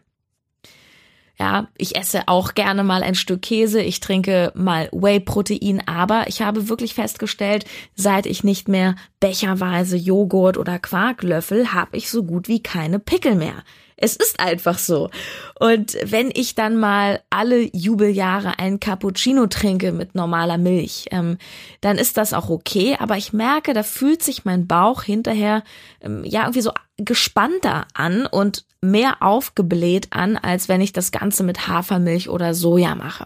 Ja, 1.39 1.67
ich 1.77 1.95
esse 1.95 2.23
auch 2.27 2.55
gerne 2.55 2.83
mal 2.83 3.03
ein 3.03 3.13
Stück 3.13 3.43
Käse, 3.43 3.79
ich 3.79 3.99
trinke 3.99 4.51
mal 4.55 4.89
Whey-Protein, 4.91 5.87
aber 5.87 6.25
ich 6.27 6.41
habe 6.41 6.67
wirklich 6.67 6.95
festgestellt, 6.95 7.65
seit 7.95 8.25
ich 8.25 8.43
nicht 8.43 8.67
mehr 8.67 8.95
becherweise 9.19 9.97
Joghurt 9.97 10.57
oder 10.57 10.79
Quark 10.79 11.21
löffel, 11.21 11.73
habe 11.73 11.95
ich 11.95 12.09
so 12.09 12.23
gut 12.23 12.47
wie 12.47 12.63
keine 12.63 12.97
Pickel 12.97 13.35
mehr. 13.35 13.63
Es 13.97 14.15
ist 14.15 14.39
einfach 14.39 14.77
so. 14.77 15.09
Und 15.59 15.97
wenn 16.03 16.29
ich 16.33 16.53
dann 16.53 16.77
mal 16.77 17.21
alle 17.31 17.67
Jubeljahre 17.75 18.59
ein 18.59 18.79
Cappuccino 18.79 19.47
trinke 19.47 19.91
mit 19.91 20.13
normaler 20.13 20.59
Milch, 20.59 21.07
ähm, 21.11 21.39
dann 21.81 21.97
ist 21.97 22.15
das 22.17 22.33
auch 22.33 22.49
okay. 22.49 22.95
Aber 22.99 23.17
ich 23.17 23.33
merke, 23.33 23.73
da 23.73 23.81
fühlt 23.81 24.21
sich 24.21 24.45
mein 24.45 24.67
Bauch 24.67 25.01
hinterher 25.01 25.63
ähm, 26.01 26.23
ja 26.23 26.41
irgendwie 26.43 26.61
so 26.61 26.71
gespannter 26.97 27.87
an 27.95 28.27
und 28.27 28.65
mehr 28.81 29.17
aufgebläht 29.21 30.09
an, 30.11 30.37
als 30.37 30.69
wenn 30.69 30.81
ich 30.81 30.93
das 30.93 31.11
Ganze 31.11 31.43
mit 31.43 31.67
Hafermilch 31.67 32.29
oder 32.29 32.53
Soja 32.53 32.93
mache. 32.93 33.25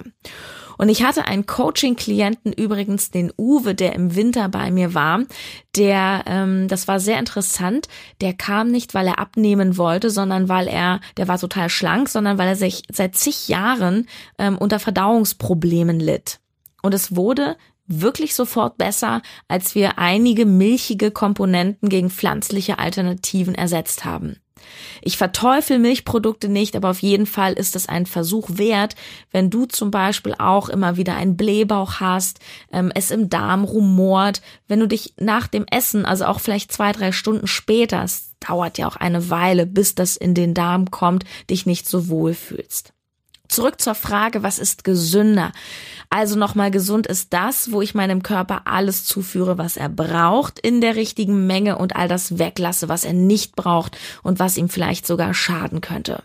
Und 0.81 0.89
ich 0.89 1.03
hatte 1.03 1.25
einen 1.25 1.45
Coaching-Klienten 1.45 2.51
übrigens, 2.53 3.11
den 3.11 3.31
Uwe, 3.37 3.75
der 3.75 3.93
im 3.93 4.15
Winter 4.15 4.49
bei 4.49 4.71
mir 4.71 4.95
war, 4.95 5.19
der, 5.75 6.23
ähm, 6.25 6.67
das 6.67 6.87
war 6.87 6.99
sehr 6.99 7.19
interessant, 7.19 7.87
der 8.19 8.33
kam 8.33 8.71
nicht, 8.71 8.95
weil 8.95 9.05
er 9.05 9.19
abnehmen 9.19 9.77
wollte, 9.77 10.09
sondern 10.09 10.49
weil 10.49 10.67
er, 10.67 10.99
der 11.17 11.27
war 11.27 11.37
total 11.37 11.69
schlank, 11.69 12.09
sondern 12.09 12.39
weil 12.39 12.47
er 12.47 12.55
sich 12.55 12.81
seit 12.91 13.15
zig 13.15 13.47
Jahren 13.47 14.07
ähm, 14.39 14.57
unter 14.57 14.79
Verdauungsproblemen 14.79 15.99
litt. 15.99 16.39
Und 16.81 16.95
es 16.95 17.15
wurde 17.15 17.57
wirklich 17.85 18.33
sofort 18.33 18.79
besser, 18.79 19.21
als 19.47 19.75
wir 19.75 19.99
einige 19.99 20.47
milchige 20.47 21.11
Komponenten 21.11 21.89
gegen 21.89 22.09
pflanzliche 22.09 22.79
Alternativen 22.79 23.53
ersetzt 23.53 24.03
haben. 24.03 24.37
Ich 25.01 25.17
verteufel 25.17 25.79
Milchprodukte 25.79 26.49
nicht, 26.49 26.75
aber 26.75 26.89
auf 26.89 27.01
jeden 27.01 27.25
Fall 27.25 27.53
ist 27.53 27.75
es 27.75 27.87
ein 27.87 28.05
Versuch 28.05 28.49
wert, 28.53 28.95
wenn 29.31 29.49
du 29.49 29.65
zum 29.65 29.91
Beispiel 29.91 30.35
auch 30.37 30.69
immer 30.69 30.97
wieder 30.97 31.15
einen 31.15 31.37
Blähbauch 31.37 31.99
hast, 31.99 32.39
ähm, 32.71 32.91
es 32.93 33.11
im 33.11 33.29
Darm 33.29 33.63
rumort, 33.63 34.41
wenn 34.67 34.79
du 34.79 34.87
dich 34.87 35.13
nach 35.17 35.47
dem 35.47 35.65
Essen, 35.69 36.05
also 36.05 36.25
auch 36.25 36.39
vielleicht 36.39 36.71
zwei, 36.71 36.91
drei 36.91 37.11
Stunden 37.11 37.47
später, 37.47 38.03
es 38.03 38.31
dauert 38.39 38.77
ja 38.77 38.87
auch 38.87 38.95
eine 38.95 39.29
Weile, 39.29 39.65
bis 39.65 39.95
das 39.95 40.17
in 40.17 40.33
den 40.33 40.53
Darm 40.53 40.91
kommt, 40.91 41.25
dich 41.49 41.65
nicht 41.65 41.87
so 41.87 42.09
wohl 42.09 42.33
fühlst. 42.33 42.93
Zurück 43.51 43.81
zur 43.81 43.95
Frage, 43.95 44.43
was 44.43 44.59
ist 44.59 44.85
gesünder? 44.85 45.51
Also 46.09 46.37
nochmal 46.37 46.71
gesund 46.71 47.05
ist 47.05 47.33
das, 47.33 47.73
wo 47.73 47.81
ich 47.81 47.93
meinem 47.93 48.23
Körper 48.23 48.61
alles 48.63 49.03
zuführe, 49.03 49.57
was 49.57 49.75
er 49.75 49.89
braucht 49.89 50.57
in 50.57 50.79
der 50.79 50.95
richtigen 50.95 51.47
Menge 51.47 51.77
und 51.77 51.97
all 51.97 52.07
das 52.07 52.39
weglasse, 52.39 52.87
was 52.87 53.03
er 53.03 53.11
nicht 53.11 53.57
braucht 53.57 53.97
und 54.23 54.39
was 54.39 54.55
ihm 54.55 54.69
vielleicht 54.69 55.05
sogar 55.05 55.33
schaden 55.33 55.81
könnte. 55.81 56.23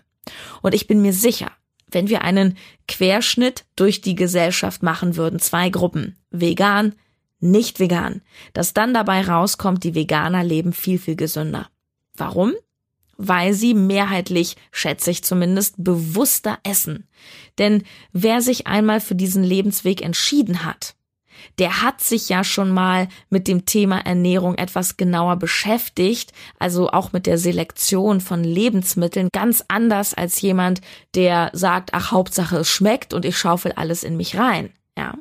Und 0.63 0.73
ich 0.73 0.87
bin 0.87 1.03
mir 1.03 1.13
sicher, 1.13 1.51
wenn 1.91 2.09
wir 2.09 2.23
einen 2.23 2.57
Querschnitt 2.87 3.65
durch 3.75 4.01
die 4.01 4.15
Gesellschaft 4.15 4.85
machen 4.85 5.17
würden, 5.17 5.41
zwei 5.41 5.69
Gruppen, 5.69 6.17
vegan, 6.31 6.95
nicht 7.41 7.81
vegan, 7.81 8.23
dass 8.53 8.73
dann 8.73 8.95
dabei 8.95 9.27
rauskommt, 9.27 9.83
die 9.83 9.97
Veganer 9.97 10.45
leben 10.45 10.73
viel, 10.73 11.01
viel 11.01 11.17
gesünder. 11.17 11.69
Warum? 12.15 12.53
Weil 13.17 13.55
sie 13.55 13.75
mehrheitlich, 13.75 14.57
schätze 14.71 15.11
ich 15.11 15.25
zumindest, 15.25 15.75
bewusster 15.79 16.59
essen. 16.63 17.09
Denn 17.59 17.85
wer 18.13 18.43
sich 18.43 18.67
einmal 18.67 19.01
für 19.01 19.15
diesen 19.15 19.43
Lebensweg 19.43 20.03
entschieden 20.03 20.65
hat, 20.65 20.97
der 21.59 21.83
hat 21.83 22.01
sich 22.01 22.29
ja 22.29 22.45
schon 22.45 22.71
mal 22.71 23.09
mit 23.31 23.49
dem 23.49 23.67
Thema 23.67 23.99
Ernährung 23.99 24.57
etwas 24.57 24.97
genauer 24.97 25.37
beschäftigt, 25.37 26.33
also 26.59 26.91
auch 26.91 27.13
mit 27.13 27.27
der 27.27 27.39
Selektion 27.39 28.21
von 28.21 28.45
Lebensmitteln, 28.45 29.29
ganz 29.33 29.65
anders 29.69 30.15
als 30.15 30.41
jemand, 30.41 30.81
der 31.15 31.51
sagt, 31.53 31.91
ach 31.93 32.11
Hauptsache 32.11 32.59
es 32.59 32.69
schmeckt 32.69 33.15
und 33.15 33.25
ich 33.25 33.39
schaufel 33.39 33.73
alles 33.73 34.05
in 34.05 34.17
mich 34.17 34.37
rein, 34.37 34.71
ja. 34.97 35.15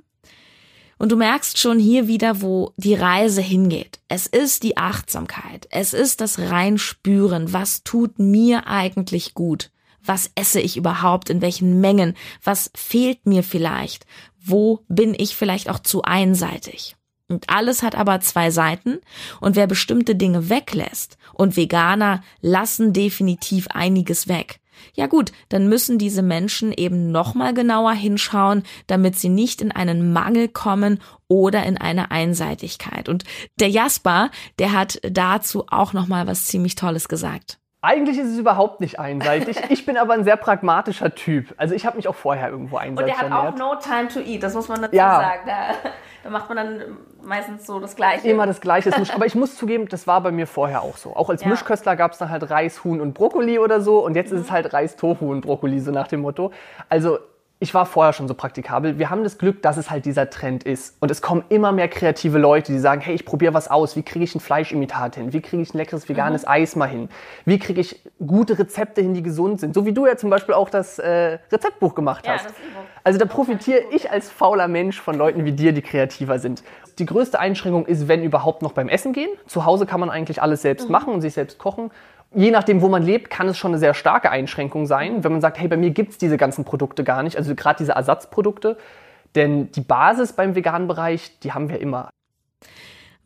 Und 0.97 1.11
du 1.11 1.17
merkst 1.17 1.57
schon 1.57 1.77
hier 1.77 2.07
wieder, 2.07 2.41
wo 2.41 2.73
die 2.77 2.95
Reise 2.95 3.41
hingeht. 3.41 3.99
Es 4.07 4.27
ist 4.27 4.63
die 4.63 4.77
Achtsamkeit. 4.77 5.67
Es 5.71 5.93
ist 5.93 6.21
das 6.21 6.39
Reinspüren. 6.39 7.51
Was 7.51 7.83
tut 7.83 8.17
mir 8.17 8.67
eigentlich 8.67 9.33
gut? 9.33 9.71
Was 10.03 10.31
esse 10.35 10.61
ich 10.61 10.77
überhaupt? 10.77 11.29
In 11.29 11.41
welchen 11.41 11.81
Mengen? 11.81 12.15
Was 12.43 12.71
fehlt 12.75 13.25
mir 13.25 13.43
vielleicht? 13.43 14.05
Wo 14.39 14.85
bin 14.87 15.15
ich 15.17 15.35
vielleicht 15.35 15.69
auch 15.69 15.79
zu 15.79 16.03
einseitig? 16.03 16.95
Und 17.27 17.49
alles 17.49 17.81
hat 17.81 17.95
aber 17.95 18.21
zwei 18.21 18.51
Seiten. 18.51 18.99
Und 19.41 19.55
wer 19.55 19.67
bestimmte 19.67 20.15
Dinge 20.15 20.49
weglässt, 20.49 21.17
und 21.33 21.57
Veganer 21.57 22.23
lassen 22.41 22.93
definitiv 22.93 23.67
einiges 23.69 24.27
weg, 24.27 24.59
ja 24.93 25.07
gut, 25.07 25.31
dann 25.49 25.67
müssen 25.67 25.97
diese 25.97 26.21
Menschen 26.21 26.71
eben 26.71 27.11
nochmal 27.11 27.53
genauer 27.53 27.93
hinschauen, 27.93 28.63
damit 28.87 29.17
sie 29.17 29.29
nicht 29.29 29.61
in 29.61 29.71
einen 29.71 30.13
Mangel 30.13 30.47
kommen 30.47 30.99
oder 31.27 31.63
in 31.63 31.77
eine 31.77 32.11
Einseitigkeit. 32.11 33.09
Und 33.09 33.23
der 33.59 33.69
Jasper, 33.69 34.29
der 34.59 34.71
hat 34.73 34.99
dazu 35.03 35.65
auch 35.67 35.93
nochmal 35.93 36.27
was 36.27 36.45
ziemlich 36.45 36.75
Tolles 36.75 37.07
gesagt. 37.07 37.59
Eigentlich 37.85 38.17
ist 38.17 38.31
es 38.31 38.39
überhaupt 38.39 38.81
nicht 38.81 38.99
einseitig. 38.99 39.61
Ich 39.69 39.85
bin 39.85 39.97
aber 39.97 40.13
ein 40.13 40.23
sehr 40.23 40.37
pragmatischer 40.37 41.13
Typ. 41.13 41.53
Also 41.57 41.75
ich 41.75 41.85
habe 41.85 41.97
mich 41.97 42.07
auch 42.07 42.15
vorher 42.15 42.49
irgendwo 42.49 42.77
einseitig 42.77 43.13
Und 43.13 43.21
er 43.21 43.29
hat 43.29 43.53
auch 43.53 43.57
no 43.57 43.75
time 43.75 44.07
to 44.07 44.19
eat, 44.19 44.41
das 44.41 44.53
muss 44.53 44.67
man 44.67 44.81
dazu 44.81 44.95
ja. 44.95 45.19
sagen. 45.19 45.41
Da, 45.45 45.89
da, 46.23 46.29
macht 46.29 46.49
man 46.49 46.57
dann 46.57 46.81
meistens 47.23 47.65
so 47.67 47.79
das 47.79 47.95
Gleiche. 47.95 48.27
Immer 48.27 48.47
das 48.47 48.61
Gleiche. 48.61 48.91
aber 49.13 49.25
ich 49.25 49.35
muss 49.35 49.55
zugeben, 49.55 49.87
das 49.87 50.07
war 50.07 50.21
bei 50.21 50.31
mir 50.31 50.47
vorher 50.47 50.81
auch 50.81 50.97
so. 50.97 51.15
Auch 51.15 51.29
als 51.29 51.43
ja. 51.43 51.49
Mischköstler 51.49 51.95
gab 51.95 52.13
es 52.13 52.17
dann 52.17 52.29
halt 52.29 52.49
Reis, 52.49 52.83
Huhn 52.83 53.01
und 53.01 53.13
Brokkoli 53.13 53.59
oder 53.59 53.81
so. 53.81 54.03
Und 54.03 54.15
jetzt 54.15 54.31
mhm. 54.31 54.39
ist 54.39 54.45
es 54.45 54.51
halt 54.51 54.73
Reis, 54.73 54.95
Tofu 54.95 55.31
und 55.31 55.41
Brokkoli, 55.41 55.79
so 55.79 55.91
nach 55.91 56.07
dem 56.07 56.21
Motto. 56.21 56.51
Also 56.89 57.19
ich 57.59 57.73
war 57.73 57.85
vorher 57.85 58.11
schon 58.11 58.27
so 58.27 58.33
praktikabel. 58.33 58.99
Wir 58.99 59.09
haben 59.09 59.23
das 59.23 59.37
Glück, 59.37 59.61
dass 59.61 59.77
es 59.77 59.89
halt 59.89 60.05
dieser 60.05 60.29
Trend 60.29 60.63
ist. 60.63 60.97
Und 60.99 61.09
es 61.09 61.21
kommen 61.21 61.45
immer 61.47 61.71
mehr 61.71 61.87
kreative 61.87 62.37
Leute, 62.37 62.73
die 62.73 62.79
sagen, 62.79 62.99
hey, 62.99 63.15
ich 63.15 63.25
probiere 63.25 63.53
was 63.53 63.69
aus. 63.69 63.95
Wie 63.95 64.03
kriege 64.03 64.25
ich 64.25 64.35
ein 64.35 64.41
Fleischimitat 64.41 65.15
hin? 65.15 65.31
Wie 65.31 65.41
kriege 65.41 65.63
ich 65.63 65.73
ein 65.73 65.77
leckeres 65.77 66.09
veganes 66.09 66.43
mhm. 66.43 66.49
Eis 66.49 66.75
mal 66.75 66.89
hin? 66.89 67.07
Wie 67.45 67.57
kriege 67.57 67.79
ich 67.79 68.01
gute 68.25 68.59
Rezepte 68.59 69.01
hin, 69.01 69.13
die 69.13 69.23
gesund 69.23 69.61
sind? 69.61 69.73
So 69.73 69.85
wie 69.85 69.93
du 69.93 70.05
ja 70.05 70.17
zum 70.17 70.29
Beispiel 70.29 70.53
auch 70.53 70.69
das 70.69 70.99
äh, 70.99 71.39
Rezeptbuch 71.49 71.95
gemacht 71.95 72.27
hast. 72.27 72.45
Ja, 72.45 72.51
also 73.05 73.17
da 73.17 73.25
profitiere 73.25 73.83
ich 73.91 74.11
als 74.11 74.29
fauler 74.29 74.67
Mensch 74.67 74.99
von 74.99 75.15
Leuten 75.15 75.45
wie 75.45 75.53
dir, 75.53 75.71
die 75.71 75.81
kreativer 75.81 76.39
sind. 76.39 76.61
Die 76.99 77.05
größte 77.05 77.39
Einschränkung 77.39 77.85
ist, 77.85 78.09
wenn 78.09 78.21
überhaupt 78.21 78.63
noch 78.63 78.73
beim 78.73 78.89
Essen 78.89 79.13
gehen. 79.13 79.29
Zu 79.47 79.65
Hause 79.65 79.85
kann 79.85 80.01
man 80.01 80.09
eigentlich 80.09 80.41
alles 80.41 80.61
selbst 80.61 80.87
mhm. 80.87 80.91
machen 80.91 81.13
und 81.13 81.21
sich 81.21 81.33
selbst 81.33 81.57
kochen 81.57 81.91
je 82.35 82.51
nachdem, 82.51 82.81
wo 82.81 82.89
man 82.89 83.03
lebt, 83.03 83.29
kann 83.29 83.47
es 83.47 83.57
schon 83.57 83.71
eine 83.71 83.79
sehr 83.79 83.93
starke 83.93 84.29
Einschränkung 84.29 84.85
sein, 84.85 85.23
wenn 85.23 85.31
man 85.31 85.41
sagt, 85.41 85.57
hey, 85.57 85.67
bei 85.67 85.77
mir 85.77 85.91
gibt 85.91 86.11
es 86.11 86.17
diese 86.17 86.37
ganzen 86.37 86.65
Produkte 86.65 87.03
gar 87.03 87.23
nicht, 87.23 87.37
also 87.37 87.55
gerade 87.55 87.77
diese 87.77 87.93
Ersatzprodukte. 87.93 88.77
Denn 89.33 89.71
die 89.71 89.81
Basis 89.81 90.33
beim 90.33 90.55
veganen 90.55 90.87
Bereich, 90.87 91.39
die 91.39 91.51
haben 91.51 91.69
wir 91.69 91.81
immer. 91.81 92.09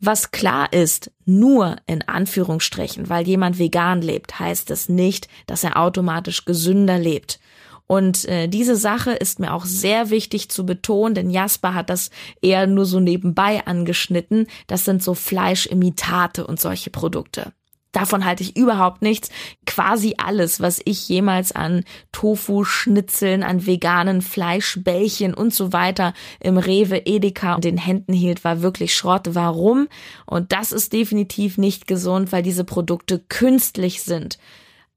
Was 0.00 0.30
klar 0.30 0.72
ist, 0.72 1.12
nur 1.26 1.76
in 1.86 2.08
Anführungsstrichen, 2.08 3.10
weil 3.10 3.26
jemand 3.26 3.58
vegan 3.58 4.00
lebt, 4.00 4.38
heißt 4.38 4.70
es 4.70 4.88
nicht, 4.88 5.28
dass 5.46 5.62
er 5.62 5.76
automatisch 5.76 6.46
gesünder 6.46 6.98
lebt. 6.98 7.38
Und 7.86 8.24
äh, 8.26 8.48
diese 8.48 8.76
Sache 8.76 9.12
ist 9.12 9.40
mir 9.40 9.52
auch 9.52 9.64
sehr 9.64 10.10
wichtig 10.10 10.48
zu 10.48 10.64
betonen, 10.64 11.14
denn 11.14 11.28
Jasper 11.28 11.74
hat 11.74 11.90
das 11.90 12.10
eher 12.40 12.66
nur 12.66 12.86
so 12.86 13.00
nebenbei 13.00 13.66
angeschnitten. 13.66 14.46
Das 14.68 14.84
sind 14.84 15.02
so 15.02 15.14
Fleischimitate 15.14 16.46
und 16.46 16.60
solche 16.60 16.90
Produkte. 16.90 17.52
Davon 17.92 18.24
halte 18.24 18.42
ich 18.42 18.56
überhaupt 18.56 19.02
nichts. 19.02 19.30
Quasi 19.66 20.14
alles, 20.18 20.60
was 20.60 20.80
ich 20.84 21.08
jemals 21.08 21.52
an 21.52 21.84
Tofu-Schnitzeln, 22.12 23.42
an 23.42 23.66
veganen 23.66 24.22
Fleischbällchen 24.22 25.34
und 25.34 25.52
so 25.52 25.72
weiter 25.72 26.14
im 26.38 26.56
Rewe 26.56 26.98
Edeka 27.04 27.56
in 27.56 27.60
den 27.62 27.78
Händen 27.78 28.12
hielt, 28.12 28.44
war 28.44 28.62
wirklich 28.62 28.94
Schrott. 28.94 29.30
Warum? 29.30 29.88
Und 30.24 30.52
das 30.52 30.70
ist 30.70 30.92
definitiv 30.92 31.58
nicht 31.58 31.86
gesund, 31.86 32.30
weil 32.30 32.42
diese 32.42 32.64
Produkte 32.64 33.18
künstlich 33.18 34.02
sind. 34.02 34.38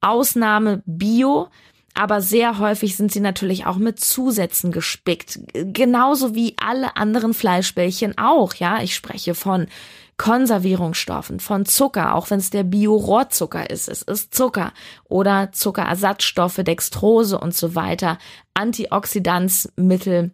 Ausnahme 0.02 0.84
Bio, 0.86 1.48
aber 1.96 2.22
sehr 2.22 2.60
häufig 2.60 2.96
sind 2.96 3.12
sie 3.12 3.20
natürlich 3.20 3.66
auch 3.66 3.78
mit 3.78 4.00
Zusätzen 4.00 4.72
gespickt. 4.72 5.40
Genauso 5.54 6.36
wie 6.36 6.56
alle 6.58 6.98
anderen 6.98 7.34
Fleischbällchen 7.34 8.18
auch, 8.18 8.56
ja. 8.56 8.82
Ich 8.82 8.96
spreche 8.96 9.36
von 9.36 9.68
Konservierungsstoffen, 10.18 11.40
von 11.40 11.66
Zucker, 11.66 12.16
auch 12.16 12.30
wenn 12.30 12.40
es 12.40 12.50
der 12.50 12.64
Bio-Rohrzucker 12.64 13.70
ist. 13.70 13.90
Es 13.90 14.02
ist 14.02 14.34
Zucker 14.34 14.74
oder 15.06 15.52
Zuckerersatzstoffe, 15.52 16.58
Dextrose 16.58 17.40
und 17.40 17.56
so 17.56 17.76
weiter, 17.76 18.18
Antioxidanzmittel, 18.54 20.32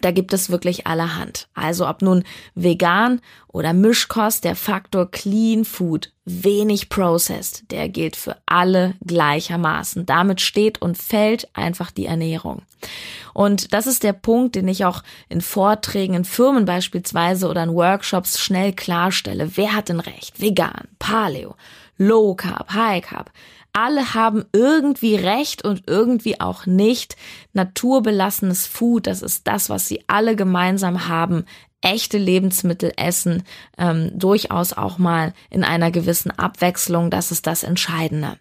da 0.00 0.10
gibt 0.10 0.32
es 0.32 0.50
wirklich 0.50 0.86
allerhand. 0.86 1.48
Also 1.54 1.88
ob 1.88 2.02
nun 2.02 2.24
vegan 2.54 3.20
oder 3.48 3.72
Mischkost, 3.72 4.44
der 4.44 4.56
Faktor 4.56 5.10
Clean 5.10 5.64
Food, 5.64 6.12
wenig 6.24 6.88
processed, 6.88 7.70
der 7.70 7.88
gilt 7.88 8.16
für 8.16 8.36
alle 8.46 8.94
gleichermaßen. 9.06 10.06
Damit 10.06 10.40
steht 10.40 10.82
und 10.82 10.98
fällt 10.98 11.48
einfach 11.54 11.90
die 11.90 12.06
Ernährung. 12.06 12.62
Und 13.32 13.72
das 13.72 13.86
ist 13.86 14.02
der 14.02 14.12
Punkt, 14.12 14.56
den 14.56 14.68
ich 14.68 14.84
auch 14.84 15.02
in 15.28 15.40
Vorträgen 15.40 16.14
in 16.14 16.24
Firmen 16.24 16.64
beispielsweise 16.64 17.48
oder 17.48 17.62
in 17.62 17.74
Workshops 17.74 18.40
schnell 18.40 18.72
klarstelle. 18.72 19.56
Wer 19.56 19.74
hat 19.74 19.88
denn 19.88 20.00
recht? 20.00 20.40
Vegan, 20.40 20.88
Paleo, 20.98 21.54
Low 21.98 22.34
Carb, 22.34 22.72
High 22.72 23.04
Carb 23.04 23.30
alle 23.76 24.14
haben 24.14 24.46
irgendwie 24.54 25.16
recht 25.16 25.62
und 25.62 25.82
irgendwie 25.86 26.40
auch 26.40 26.64
nicht. 26.64 27.14
Naturbelassenes 27.52 28.66
Food, 28.66 29.06
das 29.06 29.20
ist 29.20 29.46
das, 29.46 29.68
was 29.68 29.86
sie 29.86 30.02
alle 30.06 30.34
gemeinsam 30.34 31.08
haben. 31.08 31.44
Echte 31.82 32.16
Lebensmittel 32.16 32.92
essen, 32.96 33.42
ähm, 33.76 34.18
durchaus 34.18 34.72
auch 34.72 34.96
mal 34.96 35.34
in 35.50 35.62
einer 35.62 35.90
gewissen 35.90 36.30
Abwechslung, 36.30 37.10
das 37.10 37.30
ist 37.30 37.46
das 37.46 37.64
Entscheidende. 37.64 38.38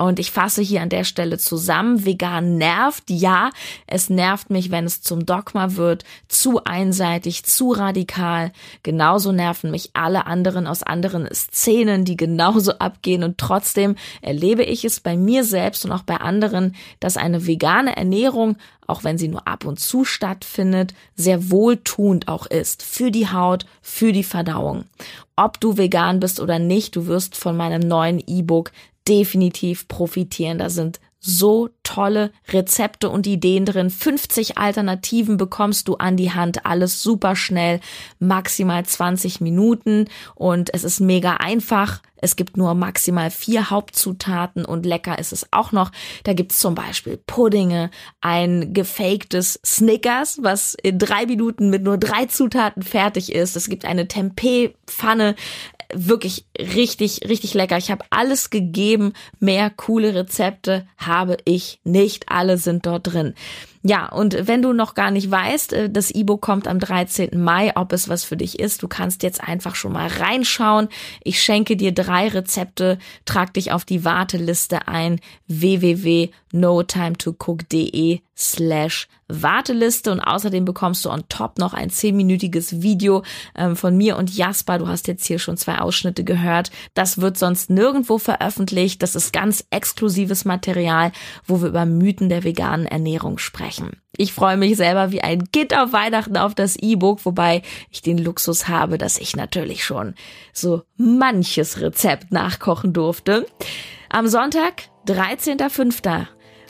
Und 0.00 0.20
ich 0.20 0.30
fasse 0.30 0.62
hier 0.62 0.80
an 0.80 0.90
der 0.90 1.02
Stelle 1.02 1.38
zusammen, 1.38 2.04
vegan 2.04 2.56
nervt, 2.56 3.10
ja, 3.10 3.50
es 3.88 4.08
nervt 4.08 4.48
mich, 4.48 4.70
wenn 4.70 4.84
es 4.84 5.02
zum 5.02 5.26
Dogma 5.26 5.74
wird, 5.74 6.04
zu 6.28 6.62
einseitig, 6.62 7.42
zu 7.42 7.72
radikal. 7.72 8.52
Genauso 8.84 9.32
nerven 9.32 9.72
mich 9.72 9.90
alle 9.94 10.26
anderen 10.26 10.68
aus 10.68 10.84
anderen 10.84 11.28
Szenen, 11.34 12.04
die 12.04 12.16
genauso 12.16 12.78
abgehen 12.78 13.24
und 13.24 13.38
trotzdem 13.38 13.96
erlebe 14.22 14.62
ich 14.62 14.84
es 14.84 15.00
bei 15.00 15.16
mir 15.16 15.42
selbst 15.42 15.84
und 15.84 15.90
auch 15.90 16.04
bei 16.04 16.18
anderen, 16.18 16.76
dass 17.00 17.16
eine 17.16 17.48
vegane 17.48 17.96
Ernährung, 17.96 18.56
auch 18.86 19.02
wenn 19.02 19.18
sie 19.18 19.28
nur 19.28 19.48
ab 19.48 19.64
und 19.64 19.80
zu 19.80 20.04
stattfindet, 20.04 20.94
sehr 21.16 21.50
wohltuend 21.50 22.28
auch 22.28 22.46
ist 22.46 22.84
für 22.84 23.10
die 23.10 23.28
Haut, 23.32 23.66
für 23.82 24.12
die 24.12 24.22
Verdauung. 24.22 24.84
Ob 25.34 25.58
du 25.58 25.76
vegan 25.76 26.20
bist 26.20 26.38
oder 26.38 26.60
nicht, 26.60 26.94
du 26.94 27.06
wirst 27.06 27.36
von 27.36 27.56
meinem 27.56 27.80
neuen 27.80 28.22
E-Book 28.26 28.70
definitiv 29.08 29.88
profitieren. 29.88 30.58
Da 30.58 30.70
sind 30.70 31.00
so 31.20 31.68
tolle 31.82 32.32
Rezepte 32.48 33.10
und 33.10 33.26
Ideen 33.26 33.64
drin. 33.64 33.90
50 33.90 34.56
Alternativen 34.56 35.36
bekommst 35.36 35.88
du 35.88 35.96
an 35.96 36.16
die 36.16 36.32
Hand. 36.32 36.64
Alles 36.64 37.02
super 37.02 37.34
schnell, 37.34 37.80
maximal 38.20 38.84
20 38.84 39.40
Minuten 39.40 40.06
und 40.36 40.72
es 40.72 40.84
ist 40.84 41.00
mega 41.00 41.34
einfach. 41.34 42.00
Es 42.20 42.36
gibt 42.36 42.56
nur 42.56 42.74
maximal 42.74 43.30
vier 43.30 43.70
Hauptzutaten 43.70 44.64
und 44.64 44.86
lecker 44.86 45.18
ist 45.18 45.32
es 45.32 45.46
auch 45.52 45.72
noch. 45.72 45.90
Da 46.24 46.32
gibt's 46.32 46.58
zum 46.58 46.74
Beispiel 46.74 47.16
Puddinge, 47.16 47.90
ein 48.20 48.72
gefaktes 48.74 49.60
Snickers, 49.64 50.40
was 50.42 50.74
in 50.74 50.98
drei 50.98 51.26
Minuten 51.26 51.70
mit 51.70 51.82
nur 51.82 51.96
drei 51.98 52.26
Zutaten 52.26 52.82
fertig 52.82 53.32
ist. 53.32 53.56
Es 53.56 53.68
gibt 53.68 53.84
eine 53.84 54.08
Tempeh-Pfanne, 54.08 55.36
wirklich 55.94 56.46
richtig, 56.58 57.22
richtig 57.28 57.54
lecker. 57.54 57.78
Ich 57.78 57.90
habe 57.90 58.04
alles 58.10 58.50
gegeben. 58.50 59.12
Mehr 59.40 59.70
coole 59.70 60.14
Rezepte 60.14 60.86
habe 60.96 61.38
ich 61.44 61.80
nicht. 61.84 62.28
Alle 62.28 62.58
sind 62.58 62.86
dort 62.86 63.12
drin. 63.12 63.34
Ja, 63.82 64.08
und 64.08 64.48
wenn 64.48 64.60
du 64.60 64.72
noch 64.72 64.94
gar 64.94 65.10
nicht 65.10 65.30
weißt, 65.30 65.72
äh, 65.72 65.90
das 65.90 66.10
E-Book 66.10 66.40
kommt 66.40 66.66
am 66.66 66.80
13. 66.80 67.40
Mai, 67.40 67.76
ob 67.76 67.92
es 67.92 68.08
was 68.08 68.24
für 68.24 68.36
dich 68.36 68.58
ist, 68.58 68.82
du 68.82 68.88
kannst 68.88 69.22
jetzt 69.22 69.40
einfach 69.42 69.76
schon 69.76 69.92
mal 69.92 70.08
reinschauen. 70.08 70.88
Ich 71.22 71.40
schenke 71.42 71.76
dir 71.76 71.92
drei 71.92 72.28
Rezepte, 72.28 72.98
trag 73.24 73.54
dich 73.54 73.72
auf 73.72 73.84
die 73.84 74.04
Warteliste 74.04 74.88
ein, 74.88 75.20
www.notimetocook.de 75.46 78.20
slash 78.36 79.06
Warteliste 79.28 80.10
und 80.10 80.20
außerdem 80.20 80.64
bekommst 80.64 81.04
du 81.04 81.10
on 81.10 81.22
top 81.28 81.58
noch 81.58 81.74
ein 81.74 81.90
zehnminütiges 81.90 82.80
Video 82.80 83.22
ähm, 83.54 83.76
von 83.76 83.94
mir 83.94 84.16
und 84.16 84.34
Jasper. 84.34 84.78
Du 84.78 84.88
hast 84.88 85.06
jetzt 85.06 85.26
hier 85.26 85.38
schon 85.38 85.58
zwei 85.58 85.80
Ausschnitte 85.80 86.24
gehört. 86.24 86.70
Das 86.94 87.20
wird 87.20 87.36
sonst 87.36 87.68
nirgendwo 87.68 88.16
veröffentlicht. 88.16 89.02
Das 89.02 89.14
ist 89.14 89.34
ganz 89.34 89.64
exklusives 89.70 90.46
Material, 90.46 91.12
wo 91.44 91.60
wir 91.60 91.68
über 91.68 91.84
Mythen 91.84 92.30
der 92.30 92.42
veganen 92.42 92.86
Ernährung 92.86 93.36
sprechen. 93.68 94.00
Ich 94.16 94.32
freue 94.32 94.56
mich 94.56 94.76
selber 94.76 95.12
wie 95.12 95.22
ein 95.22 95.50
Kind 95.52 95.76
auf 95.76 95.92
Weihnachten 95.92 96.36
auf 96.36 96.54
das 96.54 96.76
E-Book, 96.76 97.24
wobei 97.24 97.62
ich 97.90 98.02
den 98.02 98.18
Luxus 98.18 98.68
habe, 98.68 98.98
dass 98.98 99.18
ich 99.18 99.36
natürlich 99.36 99.84
schon 99.84 100.14
so 100.52 100.82
manches 100.96 101.80
Rezept 101.80 102.32
nachkochen 102.32 102.92
durfte. 102.92 103.46
Am 104.08 104.26
Sonntag, 104.26 104.84
13.05 105.06 106.26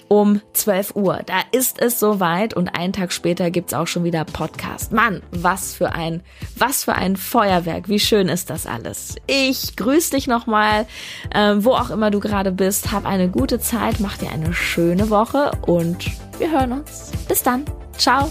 um 0.08 0.40
12 0.54 0.96
Uhr. 0.96 1.20
Da 1.26 1.40
ist 1.52 1.80
es 1.80 2.00
soweit 2.00 2.54
und 2.54 2.68
einen 2.68 2.92
Tag 2.92 3.12
später 3.12 3.50
gibt's 3.50 3.74
auch 3.74 3.86
schon 3.86 4.04
wieder 4.04 4.24
Podcast. 4.24 4.92
Mann, 4.92 5.22
was 5.30 5.74
für 5.74 5.92
ein, 5.92 6.22
was 6.56 6.84
für 6.84 6.94
ein 6.94 7.16
Feuerwerk. 7.16 7.88
Wie 7.88 8.00
schön 8.00 8.28
ist 8.28 8.50
das 8.50 8.66
alles. 8.66 9.16
Ich 9.26 9.76
grüße 9.76 10.12
dich 10.12 10.26
nochmal, 10.26 10.86
äh, 11.34 11.54
wo 11.58 11.72
auch 11.72 11.90
immer 11.90 12.10
du 12.10 12.20
gerade 12.20 12.52
bist. 12.52 12.92
Hab 12.92 13.06
eine 13.06 13.28
gute 13.28 13.60
Zeit, 13.60 14.00
mach 14.00 14.16
dir 14.18 14.30
eine 14.30 14.52
schöne 14.52 15.10
Woche 15.10 15.52
und 15.66 16.06
wir 16.38 16.50
hören 16.50 16.72
uns. 16.72 17.12
Bis 17.28 17.42
dann. 17.42 17.64
Ciao, 17.96 18.30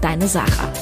deine 0.00 0.28
Sarah. 0.28 0.72